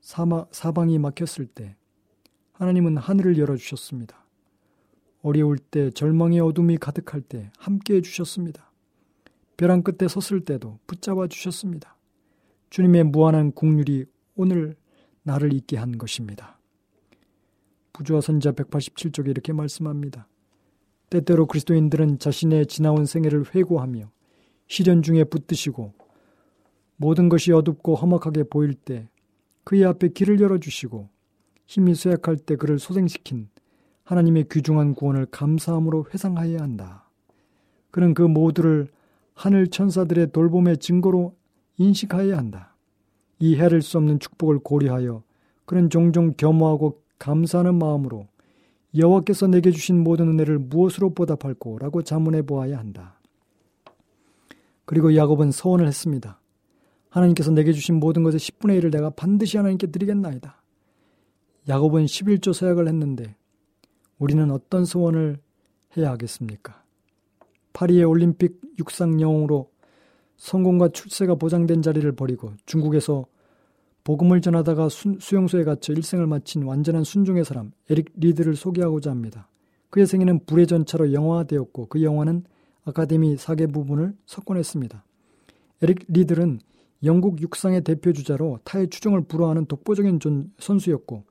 사마, 0.00 0.46
사방이 0.50 0.98
막혔을 0.98 1.46
때 1.46 1.76
하나님은 2.52 2.96
하늘을 2.96 3.36
열어주셨습니다. 3.36 4.24
어려울 5.20 5.58
때 5.58 5.90
절망의 5.90 6.40
어둠이 6.40 6.78
가득할 6.78 7.20
때 7.20 7.50
함께 7.58 7.96
해 7.96 8.00
주셨습니다. 8.00 8.72
벼랑 9.58 9.82
끝에 9.82 10.08
섰을 10.08 10.46
때도 10.46 10.78
붙잡아 10.86 11.26
주셨습니다. 11.28 11.94
주님의 12.70 13.04
무한한 13.04 13.52
국률이 13.52 14.06
오늘 14.34 14.76
나를 15.24 15.52
있게 15.52 15.76
한 15.76 15.98
것입니다. 15.98 16.58
부조와 17.92 18.22
선자 18.22 18.52
187쪽에 18.52 19.28
이렇게 19.28 19.52
말씀합니다. 19.52 20.26
때때로 21.10 21.44
그리스도인들은 21.46 22.18
자신의 22.18 22.66
지나온 22.66 23.04
생애를 23.04 23.54
회고하며 23.54 24.15
시련 24.66 25.02
중에 25.02 25.24
붙드시고 25.24 25.92
모든 26.96 27.28
것이 27.28 27.52
어둡고 27.52 27.94
험악하게 27.94 28.44
보일 28.44 28.74
때 28.74 29.08
그의 29.64 29.84
앞에 29.84 30.08
길을 30.08 30.40
열어주시고 30.40 31.08
힘이 31.66 31.94
쇠약할 31.94 32.36
때 32.36 32.56
그를 32.56 32.78
소생시킨 32.78 33.48
하나님의 34.04 34.46
귀중한 34.50 34.94
구원을 34.94 35.26
감사함으로 35.26 36.06
회상하여야 36.12 36.60
한다. 36.60 37.10
그는 37.90 38.14
그 38.14 38.22
모두를 38.22 38.88
하늘 39.34 39.66
천사들의 39.66 40.32
돌봄의 40.32 40.78
증거로 40.78 41.34
인식하여야 41.78 42.38
한다. 42.38 42.76
이 43.38 43.56
헤아릴 43.56 43.82
수 43.82 43.98
없는 43.98 44.20
축복을 44.20 44.60
고려하여 44.60 45.22
그는 45.66 45.90
종종 45.90 46.32
겸허하고 46.36 47.02
감사하는 47.18 47.74
마음으로 47.74 48.28
여호와께서 48.96 49.48
내게 49.48 49.70
주신 49.72 50.02
모든 50.02 50.28
은혜를 50.28 50.58
무엇으로 50.58 51.10
보답할꼬 51.10 51.78
라고 51.78 52.02
자문해 52.02 52.42
보아야 52.42 52.78
한다. 52.78 53.18
그리고 54.86 55.14
야곱은 55.14 55.50
서원을 55.50 55.86
했습니다. 55.86 56.40
하나님께서 57.10 57.50
내게 57.50 57.72
주신 57.72 57.96
모든 57.96 58.22
것의 58.22 58.38
10분의 58.38 58.80
1을 58.80 58.90
내가 58.90 59.10
반드시 59.10 59.56
하나님께 59.56 59.88
드리겠나이다. 59.88 60.62
야곱은 61.68 62.06
11조 62.06 62.52
서약을 62.54 62.88
했는데 62.88 63.36
우리는 64.18 64.50
어떤 64.50 64.84
소원을 64.84 65.38
해야 65.96 66.10
하겠습니까? 66.10 66.82
파리의 67.72 68.04
올림픽 68.04 68.60
육상 68.78 69.20
영웅으로 69.20 69.70
성공과 70.36 70.88
출세가 70.88 71.34
보장된 71.34 71.82
자리를 71.82 72.10
버리고 72.12 72.52
중국에서 72.66 73.26
복음을 74.04 74.40
전하다가 74.40 74.88
수, 74.88 75.16
수용소에 75.18 75.64
갇혀 75.64 75.92
일생을 75.92 76.26
마친 76.26 76.62
완전한 76.62 77.02
순종의 77.02 77.44
사람 77.44 77.72
에릭 77.90 78.12
리드를 78.14 78.54
소개하고자 78.54 79.10
합니다. 79.10 79.48
그의 79.90 80.06
생애는 80.06 80.46
불의 80.46 80.66
전차로 80.66 81.12
영화화되었고 81.12 81.86
그 81.86 82.02
영화는 82.02 82.44
아카데미 82.86 83.36
4개 83.36 83.66
부문을 83.66 84.14
석권했습니다. 84.24 85.04
에릭 85.82 86.06
리들은 86.08 86.60
영국 87.04 87.42
육상의 87.42 87.82
대표 87.82 88.12
주자로 88.12 88.60
타의 88.64 88.88
추종을 88.88 89.22
불허하는 89.22 89.66
독보적인 89.66 90.20
존, 90.20 90.52
선수였고 90.58 91.24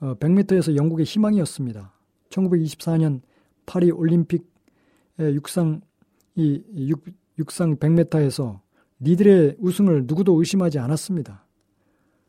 어, 0.00 0.14
100m에서 0.16 0.76
영국의 0.76 1.06
희망이었습니다. 1.06 1.92
1924년 2.28 3.20
파리 3.66 3.90
올림픽 3.90 4.50
육상 5.18 5.80
이 6.34 6.62
육, 6.88 7.04
육상 7.38 7.76
100m에서 7.76 8.60
리들의 9.00 9.56
우승을 9.58 10.04
누구도 10.06 10.38
의심하지 10.38 10.78
않았습니다. 10.78 11.46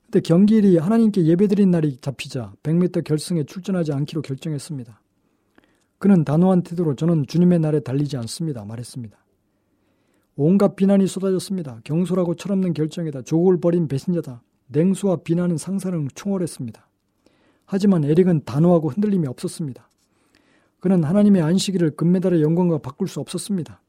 근데 0.06 0.20
경기일이 0.20 0.78
하나님께 0.78 1.26
예배드린 1.26 1.72
날이 1.72 1.98
잡히자 2.02 2.54
100m 2.64 3.04
결승에 3.04 3.44
출전하지 3.44 3.94
않기로 3.94 4.22
결정했습니다. 4.22 5.01
그는 6.02 6.26
단호한 6.26 6.64
태도로 6.64 6.96
저는 6.96 7.28
주님의 7.28 7.60
날에 7.60 7.80
달리지 7.80 8.18
않습니다. 8.18 8.66
말했습니다. 8.66 9.16
온갖 10.36 10.76
비난이 10.76 11.06
쏟아졌습니다. 11.06 11.80
경솔하고 11.84 12.34
철없는 12.34 12.74
결정이다. 12.74 13.22
조국을 13.22 13.60
버린 13.60 13.88
배신자다. 13.88 14.42
냉수와 14.66 15.18
비난은 15.18 15.58
상사를 15.58 16.08
초월했습니다. 16.16 16.90
하지만 17.66 18.04
에릭은 18.04 18.46
단호하고 18.46 18.90
흔들림이 18.90 19.28
없었습니다. 19.28 19.88
그는 20.80 21.04
하나님의 21.04 21.44
안식일을 21.44 21.96
금메달의 21.96 22.42
영광과 22.42 22.80
바꿀 22.80 23.08
수 23.08 23.20
없었습니다. 23.20 23.80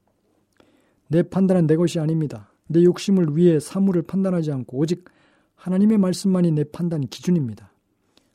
내 1.08 1.22
판단은 1.22 1.66
내 1.66 1.76
것이 1.76 1.98
아닙니다. 1.98 2.52
내 2.66 2.84
욕심을 2.84 3.38
위해 3.38 3.58
사물을 3.58 4.02
판단하지 4.02 4.52
않고 4.52 4.76
오직 4.76 5.06
하나님의 5.54 5.96
말씀만이 5.96 6.50
내 6.50 6.64
판단 6.64 7.06
기준입니다. 7.06 7.72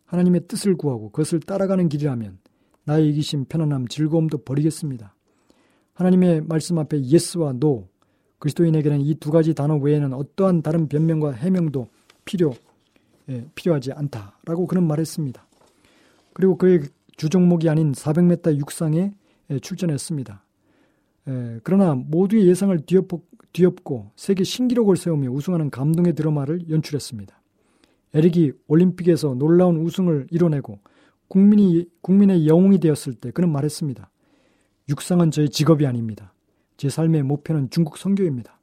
하나님의 0.06 0.48
뜻을 0.48 0.76
구하고 0.78 1.12
그것을 1.12 1.42
따라가는 1.42 1.90
길이라면 1.90 2.40
나의 2.88 3.10
이기심, 3.10 3.46
편안함, 3.46 3.90
즐거움도 3.90 4.40
버리겠습니다. 4.46 5.14
하나님의 5.94 6.42
말씀 6.42 6.78
앞에 6.78 7.02
yes와 7.02 7.52
no, 7.54 7.90
그리스도인에게는 8.40 9.02
이 9.02 9.16
두 9.16 9.30
가지 9.30 9.54
단어 9.54 9.76
외에는 9.76 10.14
어떠한 10.14 10.62
다른 10.62 10.88
변명과 10.88 11.34
해명도 11.34 11.88
필요, 12.24 12.54
예, 13.28 13.46
필요하지 13.56 13.92
않다라고 13.92 14.68
그는 14.68 14.88
말했습니다. 14.88 15.46
그리고 16.34 16.58
그의 16.58 16.84
주종목이 17.18 17.68
아닌 17.68 17.92
400m 17.92 18.58
육상에 18.58 19.12
예, 19.50 19.60
출전했습니다. 19.60 20.46
예, 21.28 21.60
그러나 21.64 21.94
모두의 21.94 22.48
예상을 22.48 22.80
뒤엎고, 23.52 24.12
세계 24.16 24.46
신기록을 24.46 24.96
세우며 24.96 25.30
우승하는 25.32 25.72
감동의 25.72 26.14
드라마를 26.14 26.70
연출했습니다. 26.70 27.38
에릭이 28.14 28.54
올림픽에서 28.68 29.34
놀라운 29.34 29.78
우승을 29.78 30.28
이뤄내고 30.32 30.80
국민이, 31.28 31.88
국민의 32.02 32.48
영웅이 32.48 32.80
되었을 32.80 33.14
때 33.16 33.32
그는 33.32 33.52
말했습니다. 33.52 34.10
육상은 34.90 35.32
저의 35.32 35.50
직업이 35.50 35.86
아닙니다. 35.86 36.34
제 36.78 36.90
삶의 36.90 37.24
목표는 37.24 37.70
중국 37.70 37.98
선교입니다. 37.98 38.60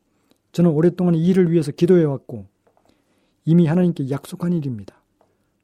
저는 0.52 0.70
오랫동안 0.70 1.14
이 1.14 1.26
일을 1.26 1.50
위해서 1.50 1.72
기도해왔고 1.72 2.46
이미 3.44 3.66
하나님께 3.66 4.10
약속한 4.10 4.52
일입니다. 4.52 5.02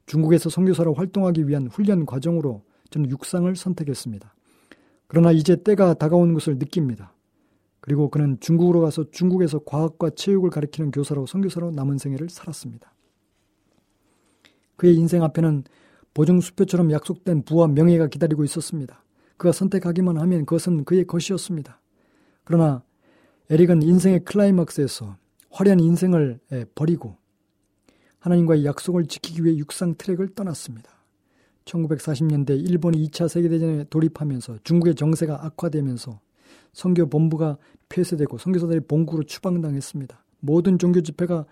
중국에서 0.05 0.49
선교사로 0.49 0.93
활동하기 0.93 1.47
위한 1.47 1.67
훈련 1.67 2.05
과정으로 2.05 2.63
저는 2.89 3.09
육상을 3.09 3.55
선택했습니다. 3.55 4.33
그러나 5.07 5.31
이제 5.31 5.55
때가 5.55 5.93
다가온 5.93 6.33
것을 6.33 6.57
느낍니다. 6.57 7.13
그리고 7.79 8.09
그는 8.09 8.37
중국으로 8.39 8.81
가서 8.81 9.09
중국에서 9.11 9.59
과학과 9.59 10.11
체육을 10.11 10.49
가르치는 10.49 10.91
교사로 10.91 11.25
선교사로 11.25 11.71
남은 11.71 11.97
생애를 11.97 12.29
살았습니다. 12.29 12.93
그의 14.75 14.95
인생 14.95 15.23
앞에는 15.23 15.63
보증수표처럼 16.13 16.91
약속된 16.91 17.43
부와 17.43 17.67
명예가 17.67 18.07
기다리고 18.07 18.43
있었습니다. 18.43 19.03
그가 19.37 19.51
선택하기만 19.51 20.17
하면 20.17 20.45
그것은 20.45 20.83
그의 20.83 21.05
것이었습니다. 21.05 21.79
그러나 22.43 22.83
에릭은 23.49 23.81
인생의 23.81 24.23
클라이막스에서 24.25 25.17
화려한 25.49 25.79
인생을 25.79 26.39
버리고 26.75 27.17
하나님과의 28.19 28.65
약속을 28.65 29.07
지키기 29.07 29.43
위해 29.43 29.57
육상 29.57 29.95
트랙을 29.97 30.35
떠났습니다. 30.35 30.91
1940년대 31.65 32.51
일본이 32.51 33.07
2차 33.07 33.27
세계대전에 33.27 33.85
돌입하면서 33.89 34.59
중국의 34.63 34.95
정세가 34.95 35.45
악화되면서 35.45 36.19
선교 36.73 37.07
본부가 37.07 37.57
폐쇄되고 37.89 38.37
선교사들이 38.37 38.81
본국으로 38.81 39.23
추방당했습니다. 39.23 40.23
모든 40.39 40.77
종교 40.79 41.01
집회가 41.01 41.45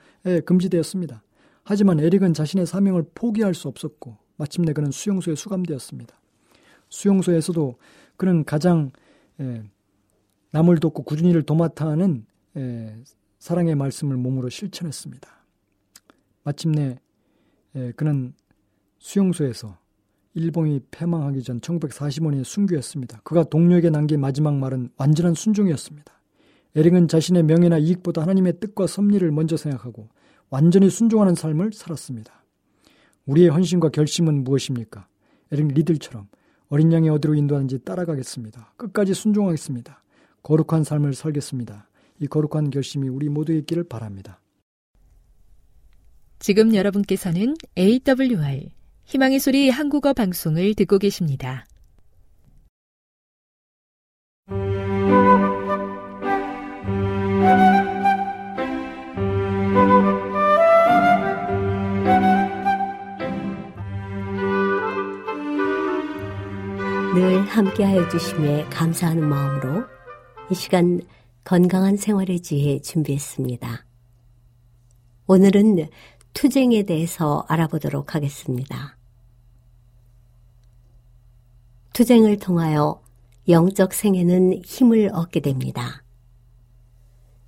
금지되었습니다. 0.46 1.24
하지만 1.64 2.00
에릭은 2.00 2.34
자신의 2.34 2.66
사명을 2.66 3.06
포기할 3.14 3.54
수 3.54 3.68
없었고 3.68 4.18
마침내 4.40 4.72
그는 4.72 4.90
수용소에 4.90 5.36
수감되었습니다. 5.36 6.16
수용소에서도 6.88 7.76
그는 8.16 8.46
가장 8.46 8.90
남을 10.52 10.80
돕고 10.80 11.04
꾸준히 11.04 11.34
를 11.34 11.44
도맡아 11.44 11.88
하는 11.88 12.26
사랑의 13.38 13.76
말씀을 13.76 14.16
몸으로 14.16 14.50
실천했습니다. 14.50 15.30
마침내 16.44 16.98
그는 17.98 18.34
수용소에서 18.98 19.78
일본이 20.36 20.80
패망하기 20.90 21.44
전 21.44 21.60
1945년에 21.60 22.46
순교했습니다. 22.46 23.22
그가 23.24 23.44
동료에게 23.44 23.90
남긴 23.90 24.22
마지막 24.22 24.56
말은 24.56 24.92
완전한 24.96 25.34
순종이었습니다. 25.34 26.14
에릭은 26.76 27.10
자신의 27.10 27.44
명예나 27.44 27.78
이익보다 27.80 28.22
하나님의 28.22 28.60
뜻과 28.62 28.88
섭리를 28.88 29.30
먼저 29.32 29.58
생각하고 29.58 30.08
완전히 30.50 30.90
순종하는 30.90 31.36
삶을 31.36 31.74
살았습니다. 31.74 32.40
우리의 33.30 33.50
헌신과 33.50 33.90
결심은 33.90 34.44
무엇입니까? 34.44 35.08
에릭 35.52 35.68
리들처럼 35.68 36.28
어린 36.70 36.92
양이 36.92 37.10
어디로 37.10 37.36
인도하는지 37.36 37.80
따라가겠습니다. 37.84 38.74
끝까지 38.76 39.14
순종하겠습니다. 39.14 40.04
거룩한 40.42 40.84
삶을 40.84 41.14
살겠습니다. 41.14 41.88
이 42.22 42.28
거룩한 42.28 42.72
결심이 42.72 43.08
우리 43.08 43.30
모두에 43.30 43.58
있기를 43.60 43.84
바랍니다. 43.84 44.42
지금 46.40 46.74
여러분께서는 46.74 47.56
AWR 47.78 48.70
희망의 49.06 49.40
소리 49.40 49.70
한국어 49.70 50.14
방송을 50.14 50.74
듣고 50.74 50.98
계십니다. 50.98 51.66
함께하여 67.50 68.08
주심에 68.10 68.64
감사하는 68.66 69.28
마음으로 69.28 69.84
이 70.52 70.56
시간 70.56 71.02
건강한 71.44 71.98
생활의 71.98 72.42
지혜 72.42 72.80
준비했습니다. 72.80 73.86
오늘은 75.26 75.88
투쟁에 76.34 76.84
대해서 76.84 77.44
알아보도록 77.48 78.14
하겠습니다. 78.14 78.98
투쟁을 81.94 82.38
통하여 82.38 83.02
영적 83.48 83.94
생애는 83.94 84.62
힘을 84.64 85.10
얻게 85.12 85.40
됩니다. 85.40 86.04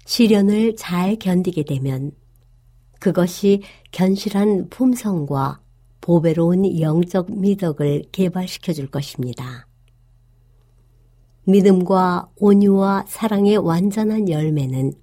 시련을 0.05 0.75
잘 0.75 1.15
견디게 1.17 1.63
되면 1.63 2.11
그것이 2.99 3.61
견실한 3.91 4.69
품성과 4.69 5.61
보배로운 6.01 6.79
영적 6.81 7.39
미덕을 7.39 8.05
개발시켜 8.11 8.73
줄 8.73 8.89
것입니다. 8.89 9.67
믿음과 11.51 12.29
온유와 12.37 13.05
사랑의 13.07 13.57
완전한 13.57 14.29
열매는 14.29 14.93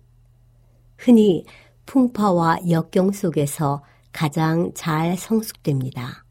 흔히 0.96 1.44
풍파와 1.86 2.70
역경 2.70 3.12
속에서 3.12 3.82
가장 4.12 4.72
잘 4.74 5.16
성숙됩니다. 5.16 6.24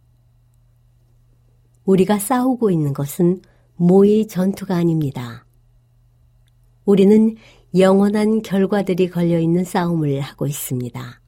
우리가 1.86 2.19
싸우고 2.19 2.69
있는 2.69 2.93
것은 2.93 3.41
모의 3.75 4.27
전투가 4.27 4.75
아닙니다. 4.75 5.45
우리는 6.84 7.36
영원한 7.77 8.41
결과들이 8.41 9.10
걸려 9.10 9.39
있는 9.39 9.63
싸움을 9.63 10.19
하고 10.21 10.47
있습니다. 10.47 11.21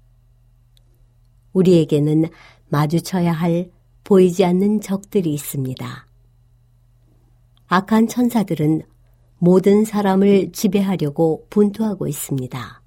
우리에게는 1.53 2.25
마주쳐야 2.67 3.31
할 3.31 3.71
보이지 4.03 4.43
않는 4.45 4.81
적들이 4.81 5.33
있습니다. 5.33 6.08
악한 7.71 8.07
천사들은 8.07 8.81
모든 9.37 9.85
사람을 9.85 10.51
지배하려고 10.53 11.45
분투하고 11.51 12.07
있습니다. 12.07 12.81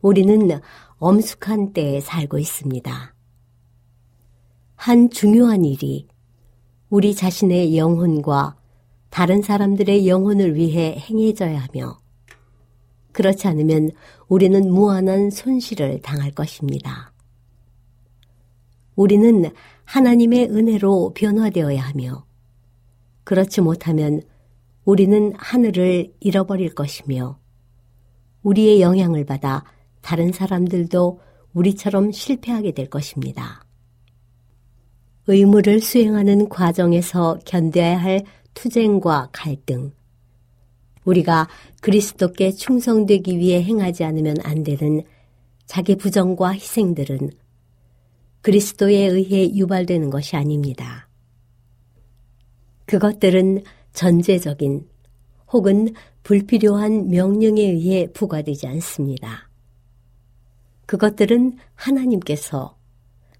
우리는 0.00 0.60
엄숙한 0.98 1.72
때에 1.72 2.00
살고 2.00 2.38
있습니다. 2.38 3.14
한 4.76 5.10
중요한 5.10 5.64
일이 5.64 6.06
우리 6.88 7.16
자신의 7.16 7.76
영혼과 7.76 8.56
다른 9.10 9.42
사람들의 9.42 10.06
영혼을 10.06 10.54
위해 10.54 10.96
행해져야 10.96 11.66
하며 11.68 11.98
그렇지 13.10 13.48
않으면 13.48 13.90
우리는 14.28 14.72
무한한 14.72 15.30
손실을 15.30 16.00
당할 16.00 16.30
것입니다. 16.30 17.12
우리는 18.94 19.50
하나님의 19.84 20.44
은혜로 20.50 21.14
변화되어야 21.14 21.82
하며 21.82 22.29
그렇지 23.30 23.60
못하면 23.60 24.22
우리는 24.84 25.32
하늘을 25.36 26.12
잃어버릴 26.18 26.74
것이며 26.74 27.38
우리의 28.42 28.80
영향을 28.80 29.24
받아 29.24 29.62
다른 30.00 30.32
사람들도 30.32 31.20
우리처럼 31.52 32.10
실패하게 32.10 32.72
될 32.72 32.90
것입니다. 32.90 33.64
의무를 35.28 35.80
수행하는 35.80 36.48
과정에서 36.48 37.38
견뎌야 37.44 38.02
할 38.02 38.24
투쟁과 38.54 39.28
갈등, 39.30 39.92
우리가 41.04 41.46
그리스도께 41.82 42.50
충성되기 42.50 43.38
위해 43.38 43.62
행하지 43.62 44.02
않으면 44.02 44.38
안 44.42 44.64
되는 44.64 45.04
자기 45.66 45.94
부정과 45.94 46.54
희생들은 46.54 47.30
그리스도에 48.40 48.96
의해 49.06 49.54
유발되는 49.54 50.10
것이 50.10 50.34
아닙니다. 50.34 51.09
그것들은 52.90 53.62
전제적인 53.92 54.84
혹은 55.52 55.94
불필요한 56.24 57.06
명령에 57.06 57.62
의해 57.62 58.08
부과되지 58.12 58.66
않습니다. 58.66 59.48
그것들은 60.86 61.56
하나님께서 61.76 62.76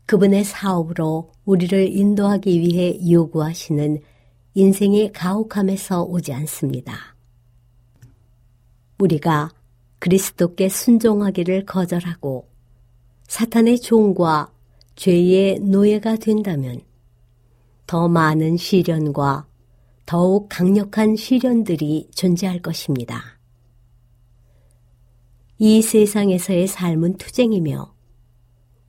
그분의 0.07 0.45
사업으로 0.45 1.33
우리를 1.45 1.89
인도하기 1.97 2.61
위해 2.61 2.97
요구하시는 3.11 4.01
인생의 4.55 5.11
가혹함에서 5.11 6.05
오지 6.05 6.33
않습니다. 6.33 7.17
우리가 9.01 9.51
그리스도께 9.99 10.69
순종하기를 10.69 11.67
거절하고 11.67 12.47
사탄의 13.27 13.81
종과 13.81 14.53
죄의 14.95 15.59
노예가 15.59 16.19
된다면 16.19 16.83
더 17.91 18.07
많은 18.07 18.57
시련과 18.57 19.49
더욱 20.07 20.47
강력한 20.49 21.17
시련들이 21.17 22.09
존재할 22.15 22.63
것입니다. 22.63 23.21
이 25.59 25.83
세상에서의 25.83 26.69
삶은 26.69 27.17
투쟁이며 27.17 27.93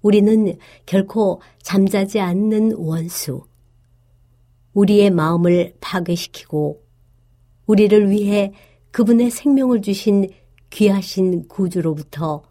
우리는 0.03 0.55
결코 0.85 1.41
잠자지 1.63 2.19
않는 2.19 2.73
원수, 2.75 3.43
우리의 4.73 5.09
마음을 5.09 5.73
파괴시키고 5.81 6.83
우리를 7.65 8.07
위해 8.11 8.53
그분의 8.91 9.31
생명을 9.31 9.81
주신 9.81 10.29
귀하신 10.69 11.47
구주로부터 11.47 12.43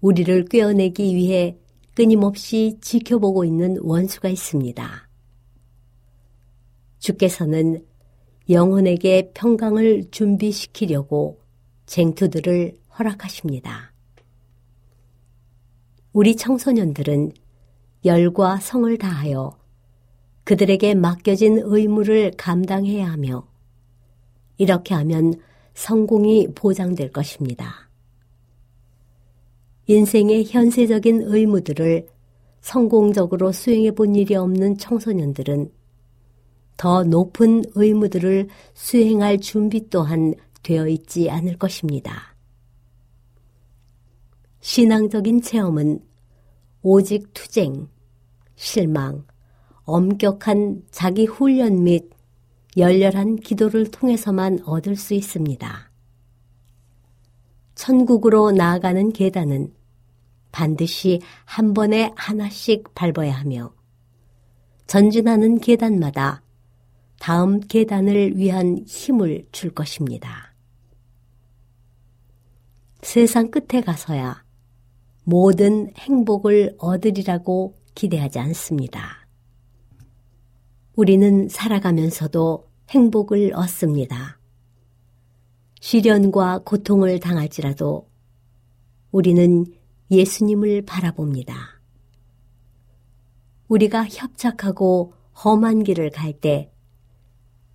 우리를 0.00 0.46
꿰어내기 0.46 1.14
위해 1.14 1.58
끊임없이 1.94 2.78
지켜보고 2.80 3.44
있는 3.44 3.76
원수가 3.82 4.30
있습니다. 4.30 5.09
주께서는 7.00 7.84
영혼에게 8.48 9.32
평강을 9.34 10.10
준비시키려고 10.10 11.40
쟁투들을 11.86 12.74
허락하십니다. 12.98 13.92
우리 16.12 16.36
청소년들은 16.36 17.32
열과 18.04 18.56
성을 18.58 18.96
다하여 18.98 19.58
그들에게 20.44 20.94
맡겨진 20.94 21.60
의무를 21.62 22.32
감당해야 22.36 23.10
하며 23.10 23.46
이렇게 24.56 24.94
하면 24.94 25.34
성공이 25.74 26.48
보장될 26.54 27.12
것입니다. 27.12 27.88
인생의 29.86 30.44
현세적인 30.46 31.22
의무들을 31.24 32.06
성공적으로 32.60 33.52
수행해 33.52 33.92
본 33.92 34.14
일이 34.14 34.34
없는 34.34 34.76
청소년들은 34.78 35.70
더 36.80 37.04
높은 37.04 37.62
의무들을 37.74 38.48
수행할 38.72 39.38
준비 39.38 39.90
또한 39.90 40.32
되어 40.62 40.88
있지 40.88 41.28
않을 41.28 41.58
것입니다. 41.58 42.34
신앙적인 44.60 45.42
체험은 45.42 46.00
오직 46.80 47.34
투쟁, 47.34 47.86
실망, 48.54 49.26
엄격한 49.84 50.84
자기 50.90 51.26
훈련 51.26 51.84
및 51.84 52.08
열렬한 52.78 53.36
기도를 53.36 53.90
통해서만 53.90 54.60
얻을 54.64 54.96
수 54.96 55.12
있습니다. 55.12 55.90
천국으로 57.74 58.52
나아가는 58.52 59.12
계단은 59.12 59.74
반드시 60.50 61.20
한 61.44 61.74
번에 61.74 62.14
하나씩 62.16 62.94
밟아야 62.94 63.34
하며 63.34 63.70
전진하는 64.86 65.58
계단마다 65.58 66.42
다음 67.20 67.60
계단을 67.60 68.38
위한 68.38 68.82
힘을 68.86 69.46
줄 69.52 69.70
것입니다. 69.74 70.54
세상 73.02 73.50
끝에 73.50 73.82
가서야 73.82 74.42
모든 75.24 75.92
행복을 75.98 76.76
얻으리라고 76.78 77.78
기대하지 77.94 78.38
않습니다. 78.38 79.28
우리는 80.96 81.46
살아가면서도 81.50 82.66
행복을 82.88 83.52
얻습니다. 83.54 84.40
시련과 85.82 86.60
고통을 86.64 87.20
당할지라도 87.20 88.08
우리는 89.12 89.66
예수님을 90.10 90.86
바라봅니다. 90.86 91.82
우리가 93.68 94.06
협착하고 94.08 95.12
험한 95.44 95.84
길을 95.84 96.10
갈 96.10 96.32
때 96.32 96.72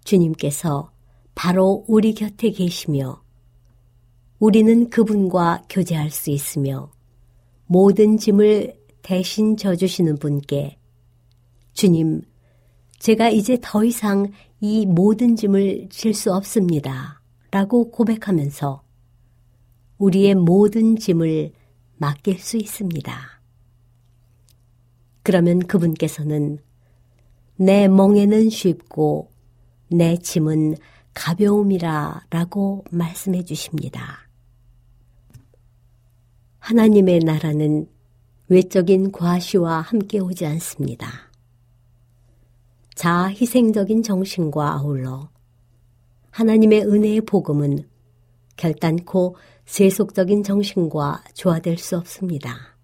주님께서 0.05 0.91
바로 1.35 1.83
우리 1.87 2.13
곁에 2.13 2.51
계시며 2.51 3.21
우리는 4.39 4.89
그분과 4.89 5.65
교제할 5.69 6.09
수 6.09 6.29
있으며 6.29 6.91
모든 7.67 8.17
짐을 8.17 8.79
대신 9.01 9.57
져주시는 9.57 10.17
분께 10.17 10.77
주님, 11.73 12.21
제가 12.99 13.29
이제 13.29 13.57
더 13.61 13.83
이상 13.83 14.31
이 14.61 14.85
모든 14.85 15.35
짐을 15.35 15.89
질 15.89 16.13
수 16.13 16.33
없습니다. 16.33 17.21
라고 17.51 17.91
고백하면서 17.91 18.81
우리의 19.97 20.35
모든 20.35 20.95
짐을 20.95 21.51
맡길 21.97 22.39
수 22.39 22.57
있습니다. 22.57 23.13
그러면 25.23 25.59
그분께서는 25.59 26.59
내 27.57 27.87
멍에는 27.87 28.49
쉽고 28.49 29.29
내 29.89 30.17
짐은 30.17 30.75
가벼움이라 31.13 32.25
라고 32.29 32.83
말씀해 32.91 33.43
주십니다. 33.43 34.27
하나님의 36.59 37.19
나라는 37.19 37.87
외적인 38.47 39.11
과시와 39.11 39.81
함께 39.81 40.19
오지 40.19 40.45
않습니다. 40.45 41.07
자아 42.95 43.27
희생적인 43.27 44.03
정신과 44.03 44.73
아울러 44.73 45.29
하나님의 46.31 46.81
은혜의 46.85 47.21
복음은 47.21 47.87
결단코 48.57 49.35
세속적인 49.65 50.43
정신과 50.43 51.23
조화될 51.33 51.77
수 51.77 51.97
없습니다. 51.97 52.75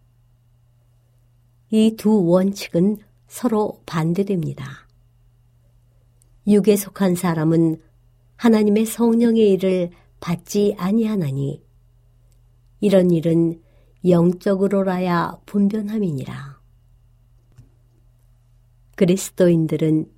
이 1.69 1.95
두 1.95 2.25
원칙은 2.25 2.97
서로 3.27 3.81
반대됩니다. 3.85 4.87
육에 6.47 6.75
속한 6.75 7.15
사람은 7.15 7.81
하나님의 8.35 8.85
성령의 8.85 9.51
일을 9.51 9.91
받지 10.19 10.75
아니하나니 10.77 11.63
이런 12.79 13.11
일은 13.11 13.61
영적으로라야 14.07 15.37
분변함이니라. 15.45 16.59
그리스도인들은 18.95 20.11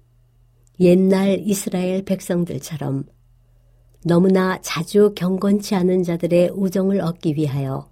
옛날 0.79 1.39
이스라엘 1.39 2.03
백성들처럼 2.03 3.05
너무나 4.05 4.59
자주 4.61 5.13
경건치 5.15 5.75
않은 5.75 6.03
자들의 6.03 6.51
우정을 6.53 7.01
얻기 7.01 7.35
위하여 7.35 7.89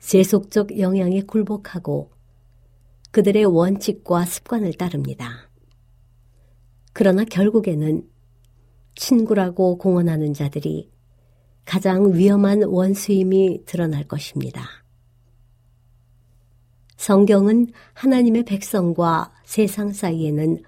세속적 0.00 0.78
영향에 0.78 1.22
굴복하고 1.22 2.10
그들의 3.12 3.44
원칙과 3.44 4.24
습관을 4.24 4.74
따릅니다. 4.74 5.51
그러나 6.92 7.24
결국에는 7.24 8.08
친구라고 8.94 9.78
공언하는 9.78 10.34
자들이 10.34 10.90
가장 11.64 12.12
위험한 12.14 12.64
원수임이 12.64 13.64
드러날 13.64 14.04
것입니다. 14.04 14.66
성경은 16.96 17.68
하나님의 17.94 18.44
백성과 18.44 19.32
세상 19.44 19.92
사이에는 19.92 20.62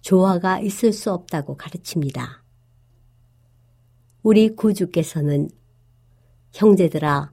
조화가 0.00 0.60
있을 0.60 0.92
수 0.92 1.12
없다고 1.12 1.56
가르칩니다. 1.56 2.44
우리 4.22 4.54
구주께서는 4.54 5.50
형제들아 6.52 7.32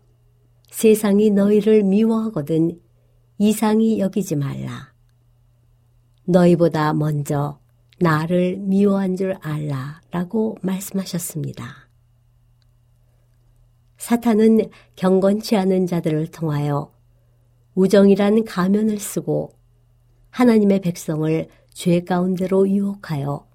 세상이 0.71 1.29
너희를 1.29 1.83
미워하거든 1.83 2.79
이상히 3.37 3.99
여기지 3.99 4.35
말라. 4.35 4.93
너희보다 6.25 6.93
먼저 6.93 7.62
나를 7.99 8.57
미워한 8.57 9.15
줄 9.15 9.35
알라 9.41 10.01
라고 10.11 10.57
말씀하셨습니다. 10.61 11.89
사탄은 13.97 14.69
경건치 14.95 15.55
않은 15.55 15.87
자들을 15.87 16.27
통하여 16.27 16.91
우정이란 17.75 18.43
가면을 18.43 18.99
쓰고 18.99 19.53
하나님의 20.29 20.81
백성을 20.81 21.47
죄 21.69 22.01
가운데로 22.01 22.69
유혹하여 22.69 23.47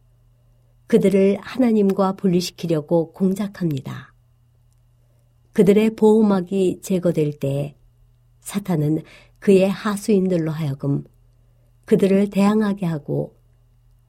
그들을 0.87 1.37
하나님과 1.41 2.13
분리시키려고 2.13 3.13
공작합니다. 3.13 4.15
그들의 5.53 5.97
보호막이 5.97 6.81
제거될 6.83 7.39
때 7.39 7.77
사탄은 8.41 9.03
그의 9.39 9.69
하수인들로 9.69 10.51
하여금 10.51 11.05
그들을 11.85 12.31
대항하게 12.31 12.87
하고 12.87 13.38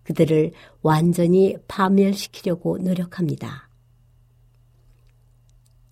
그들을 0.09 0.51
완전히 0.81 1.55
파멸시키려고 1.67 2.79
노력합니다. 2.79 3.69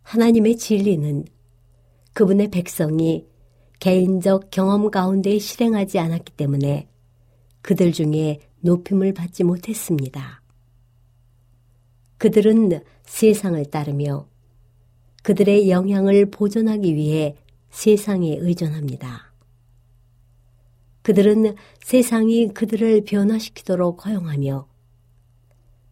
하나님의 0.02 0.58
진리는 0.58 1.24
그분의 2.14 2.50
백성이 2.50 3.28
개인적 3.80 4.50
경험 4.50 4.90
가운데 4.90 5.38
실행하지 5.38 6.00
않았기 6.00 6.34
때문에 6.34 6.90
그들 7.62 7.92
중에 7.92 8.40
높임을 8.62 9.14
받지 9.14 9.44
못했습니다. 9.44 10.42
그들은 12.18 12.82
세상을 13.04 13.64
따르며 13.66 14.28
그들의 15.22 15.70
영향을 15.70 16.32
보존하기 16.32 16.96
위해 16.96 17.36
세상에 17.70 18.36
의존합니다. 18.40 19.27
그들은 21.08 21.56
세상이 21.80 22.50
그들을 22.50 23.06
변화시키도록 23.06 24.06
허용하며 24.06 24.68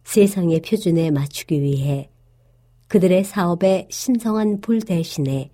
세상의 0.04 0.60
표준에 0.60 1.10
맞추기 1.10 1.62
위해 1.62 2.10
그들의 2.88 3.24
사업에 3.24 3.88
신성한 3.90 4.60
불 4.60 4.82
대신에 4.82 5.50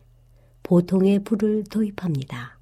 보통의 0.64 1.22
불을 1.22 1.62
도입합니다. 1.70 2.58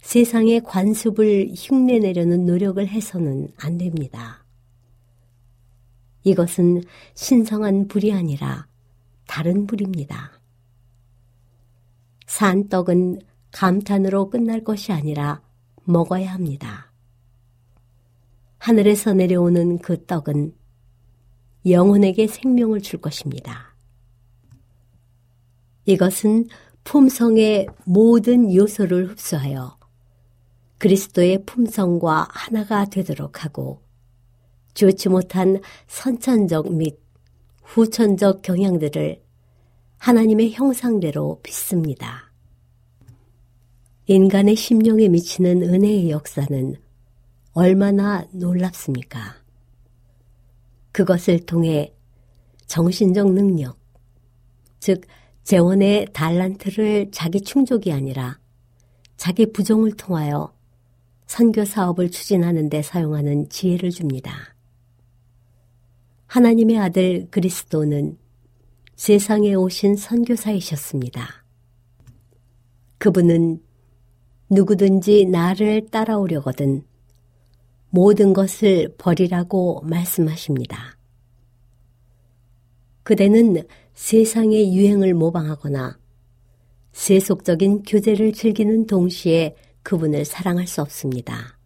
세상의 0.00 0.62
관습을 0.62 1.50
흉내내려는 1.54 2.46
노력을 2.46 2.88
해서는 2.88 3.48
안 3.58 3.76
됩니다. 3.76 4.42
이것은 6.24 6.82
신성한 7.12 7.88
불이 7.88 8.10
아니라 8.14 8.66
다른 9.26 9.66
불입니다. 9.66 10.32
산떡은 12.26 13.31
감탄으로 13.52 14.30
끝날 14.30 14.64
것이 14.64 14.92
아니라 14.92 15.42
먹어야 15.84 16.32
합니다. 16.32 16.92
하늘에서 18.58 19.12
내려오는 19.12 19.78
그 19.78 20.04
떡은 20.06 20.54
영혼에게 21.66 22.26
생명을 22.26 22.80
줄 22.80 23.00
것입니다. 23.00 23.74
이것은 25.84 26.46
품성의 26.84 27.66
모든 27.84 28.52
요소를 28.52 29.10
흡수하여 29.10 29.78
그리스도의 30.78 31.44
품성과 31.44 32.28
하나가 32.30 32.84
되도록 32.84 33.44
하고 33.44 33.82
좋지 34.74 35.08
못한 35.08 35.60
선천적 35.86 36.72
및 36.72 36.98
후천적 37.62 38.42
경향들을 38.42 39.22
하나님의 39.98 40.52
형상대로 40.52 41.40
빚습니다. 41.42 42.31
인간의 44.06 44.56
심령에 44.56 45.08
미치는 45.08 45.62
은혜의 45.62 46.10
역사는 46.10 46.74
얼마나 47.52 48.26
놀랍습니까? 48.32 49.36
그것을 50.90 51.46
통해 51.46 51.94
정신적 52.66 53.32
능력, 53.32 53.78
즉, 54.80 55.02
재원의 55.44 56.08
달란트를 56.12 57.10
자기 57.12 57.40
충족이 57.40 57.92
아니라 57.92 58.40
자기 59.16 59.52
부정을 59.52 59.92
통하여 59.92 60.52
선교 61.26 61.64
사업을 61.64 62.10
추진하는 62.10 62.68
데 62.68 62.82
사용하는 62.82 63.48
지혜를 63.48 63.90
줍니다. 63.90 64.56
하나님의 66.26 66.78
아들 66.78 67.28
그리스도는 67.30 68.18
세상에 68.96 69.54
오신 69.54 69.96
선교사이셨습니다. 69.96 71.44
그분은 72.98 73.60
누구든지 74.52 75.24
나를 75.24 75.86
따라오려거든 75.88 76.84
모든 77.88 78.34
것을 78.34 78.94
버리라고 78.98 79.80
말씀하십니다. 79.82 80.98
그대는 83.02 83.66
세상의 83.94 84.76
유행을 84.76 85.14
모방하거나 85.14 85.98
세속적인 86.92 87.84
교제를 87.84 88.34
즐기는 88.34 88.86
동시에 88.86 89.56
그분을 89.82 90.26
사랑할 90.26 90.66
수 90.66 90.82
없습니다. 90.82 91.58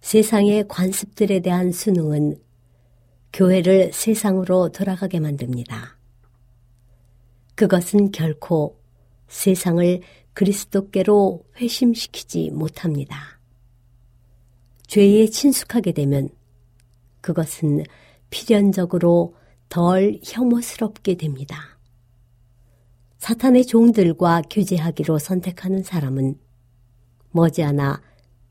세상의 0.00 0.66
관습들에 0.66 1.40
대한 1.40 1.72
수능은 1.72 2.38
교회를 3.34 3.92
세상으로 3.92 4.70
돌아가게 4.70 5.20
만듭니다. 5.20 5.98
그것은 7.54 8.12
결코 8.12 8.78
세상을 9.28 10.00
그리스도께로 10.38 11.42
회심시키지 11.56 12.52
못합니다. 12.52 13.40
죄에 14.86 15.26
친숙하게 15.26 15.90
되면 15.90 16.28
그것은 17.20 17.82
필연적으로 18.30 19.34
덜 19.68 20.20
혐오스럽게 20.24 21.16
됩니다. 21.16 21.76
사탄의 23.18 23.66
종들과 23.66 24.42
교제하기로 24.48 25.18
선택하는 25.18 25.82
사람은 25.82 26.38
머지않아 27.32 28.00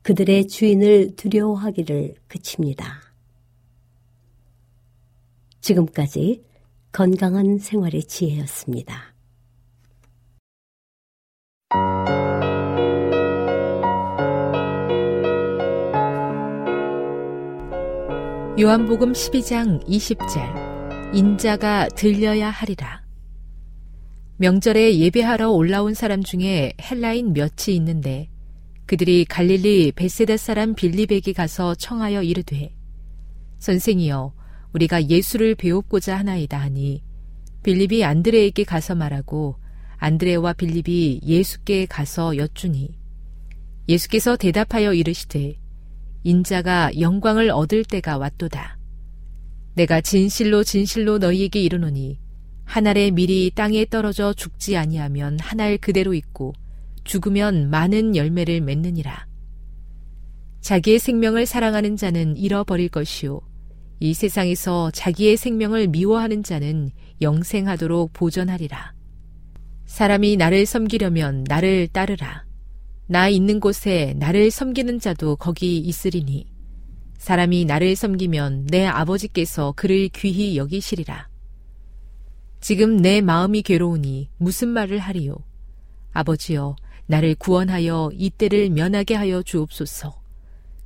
그들의 0.02 0.46
주인을 0.46 1.16
두려워하기를 1.16 2.16
그칩니다. 2.28 3.00
지금까지 5.62 6.44
건강한 6.92 7.56
생활의 7.56 8.04
지혜였습니다. 8.04 9.17
요한복음 18.60 19.12
12장 19.12 19.86
20절 19.86 21.14
인자가 21.14 21.86
들려야 21.94 22.50
하리라. 22.50 23.04
명절에 24.38 24.98
예배하러 24.98 25.52
올라온 25.52 25.94
사람 25.94 26.24
중에 26.24 26.72
헬라인 26.80 27.34
몇이 27.34 27.76
있는데 27.76 28.28
그들이 28.86 29.26
갈릴리 29.26 29.92
베세다 29.92 30.36
사람 30.36 30.74
빌리백에 30.74 31.34
가서 31.36 31.76
청하여 31.76 32.24
이르되 32.24 32.74
선생이여 33.60 34.34
우리가 34.72 35.08
예수를 35.08 35.54
배웁고자 35.54 36.18
하나이다 36.18 36.58
하니 36.58 37.04
빌립이 37.62 38.04
안드레에게 38.04 38.64
가서 38.64 38.96
말하고 38.96 39.54
안드레와 39.98 40.54
빌립이 40.54 41.20
예수께 41.24 41.86
가서 41.86 42.36
여쭈니 42.36 42.98
예수께서 43.88 44.36
대답하여 44.36 44.94
이르시되 44.94 45.60
인자가 46.24 46.90
영광을 47.00 47.50
얻을 47.50 47.84
때가 47.84 48.18
왔도다. 48.18 48.78
내가 49.74 50.00
진실로 50.00 50.64
진실로 50.64 51.18
너희에게 51.18 51.60
이르노니 51.62 52.18
한 52.64 52.86
알의 52.86 53.12
밀이 53.12 53.52
땅에 53.54 53.84
떨어져 53.86 54.32
죽지 54.34 54.76
아니하면 54.76 55.38
한 55.40 55.60
알 55.60 55.78
그대로 55.78 56.14
있고 56.14 56.52
죽으면 57.04 57.70
많은 57.70 58.16
열매를 58.16 58.60
맺느니라. 58.60 59.26
자기의 60.60 60.98
생명을 60.98 61.46
사랑하는 61.46 61.96
자는 61.96 62.36
잃어버릴 62.36 62.88
것이요 62.88 63.40
이 64.00 64.12
세상에서 64.14 64.90
자기의 64.90 65.36
생명을 65.36 65.88
미워하는 65.88 66.42
자는 66.42 66.90
영생하도록 67.22 68.12
보전하리라. 68.12 68.92
사람이 69.86 70.36
나를 70.36 70.66
섬기려면 70.66 71.44
나를 71.48 71.88
따르라. 71.88 72.44
나 73.10 73.30
있는 73.30 73.58
곳에 73.58 74.12
나를 74.18 74.50
섬기는 74.50 75.00
자도 75.00 75.36
거기 75.36 75.78
있으리니 75.78 76.46
사람이 77.16 77.64
나를 77.64 77.96
섬기면 77.96 78.66
내 78.66 78.84
아버지께서 78.84 79.72
그를 79.76 80.08
귀히 80.08 80.58
여기시리라. 80.58 81.26
지금 82.60 82.98
내 82.98 83.22
마음이 83.22 83.62
괴로우니 83.62 84.28
무슨 84.36 84.68
말을 84.68 84.98
하리요? 84.98 85.36
아버지여, 86.12 86.76
나를 87.06 87.34
구원하여 87.36 88.10
이 88.12 88.28
때를 88.28 88.68
면하게 88.68 89.14
하여 89.14 89.42
주옵소서. 89.42 90.20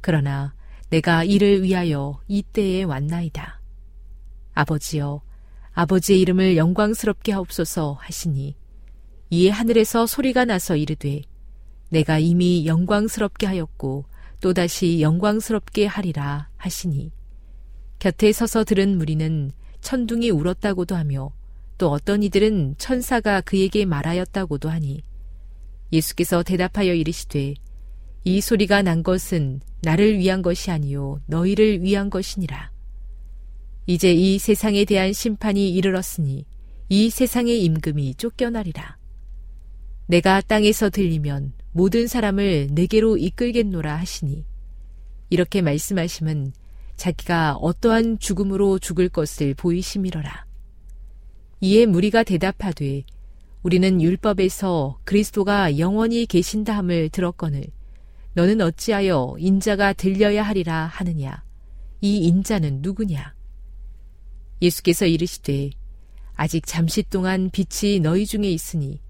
그러나 0.00 0.54
내가 0.90 1.24
이를 1.24 1.64
위하여 1.64 2.20
이 2.28 2.44
때에 2.44 2.84
왔나이다. 2.84 3.60
아버지여, 4.54 5.22
아버지의 5.72 6.20
이름을 6.20 6.56
영광스럽게 6.56 7.32
하옵소서 7.32 7.94
하시니 8.00 8.54
이에 9.30 9.50
하늘에서 9.50 10.06
소리가 10.06 10.44
나서 10.44 10.76
이르되 10.76 11.22
내가 11.92 12.18
이미 12.18 12.64
영광스럽게 12.64 13.46
하였고 13.46 14.06
또다시 14.40 15.02
영광스럽게 15.02 15.84
하리라 15.84 16.48
하시니 16.56 17.12
곁에 17.98 18.32
서서 18.32 18.64
들은 18.64 18.96
무리는 18.96 19.52
천둥이 19.82 20.30
울었다고도 20.30 20.96
하며 20.96 21.32
또 21.76 21.90
어떤 21.90 22.22
이들은 22.22 22.76
천사가 22.78 23.42
그에게 23.42 23.84
말하였다고도 23.84 24.70
하니 24.70 25.02
예수께서 25.92 26.42
대답하여 26.42 26.94
이르시되 26.94 27.54
이 28.24 28.40
소리가 28.40 28.80
난 28.80 29.02
것은 29.02 29.60
나를 29.82 30.16
위한 30.18 30.40
것이 30.40 30.70
아니요 30.70 31.20
너희를 31.26 31.82
위한 31.82 32.08
것이니라. 32.08 32.72
이제 33.86 34.14
이 34.14 34.38
세상에 34.38 34.86
대한 34.86 35.12
심판이 35.12 35.70
이르렀으니 35.74 36.46
이 36.88 37.10
세상의 37.10 37.62
임금이 37.64 38.14
쫓겨나리라. 38.14 38.96
내가 40.06 40.40
땅에서 40.40 40.88
들리면 40.88 41.52
모든 41.72 42.06
사람을 42.06 42.68
내게로 42.72 43.16
이끌겠노라 43.16 43.96
하시니. 43.96 44.44
이렇게 45.30 45.62
말씀하심은 45.62 46.52
자기가 46.96 47.54
어떠한 47.54 48.18
죽음으로 48.18 48.78
죽을 48.78 49.08
것을 49.08 49.54
보이심이러라. 49.54 50.46
이에 51.62 51.86
무리가 51.86 52.22
대답하되 52.22 53.04
우리는 53.62 54.02
율법에서 54.02 54.98
그리스도가 55.04 55.78
영원히 55.78 56.26
계신다함을 56.26 57.08
들었거늘 57.10 57.64
너는 58.34 58.60
어찌하여 58.60 59.36
인자가 59.38 59.92
들려야 59.92 60.42
하리라 60.42 60.86
하느냐? 60.86 61.44
이 62.00 62.18
인자는 62.18 62.80
누구냐? 62.82 63.34
예수께서 64.60 65.06
이르시되 65.06 65.70
아직 66.34 66.66
잠시 66.66 67.02
동안 67.02 67.50
빛이 67.50 68.00
너희 68.00 68.26
중에 68.26 68.50
있으니 68.50 69.00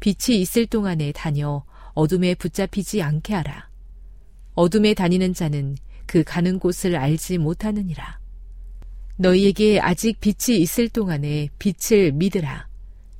빛이 0.00 0.40
있을 0.40 0.66
동안에 0.66 1.12
다녀 1.12 1.64
어둠에 1.98 2.34
붙잡히지 2.36 3.02
않게 3.02 3.34
하라 3.34 3.68
어둠에 4.54 4.94
다니는 4.94 5.34
자는 5.34 5.76
그 6.06 6.22
가는 6.24 6.58
곳을 6.58 6.94
알지 6.96 7.38
못하느니라 7.38 8.20
너희에게 9.16 9.80
아직 9.80 10.20
빛이 10.20 10.58
있을 10.60 10.88
동안에 10.88 11.48
빛을 11.58 12.12
믿으라 12.12 12.68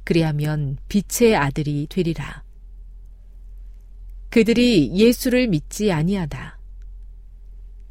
그리하면 0.08 0.78
빛의 0.88 1.36
아들이 1.36 1.86
되리라. 1.90 2.42
그들이 4.30 4.90
예수를 4.94 5.48
믿지 5.48 5.92
아니하다. 5.92 6.58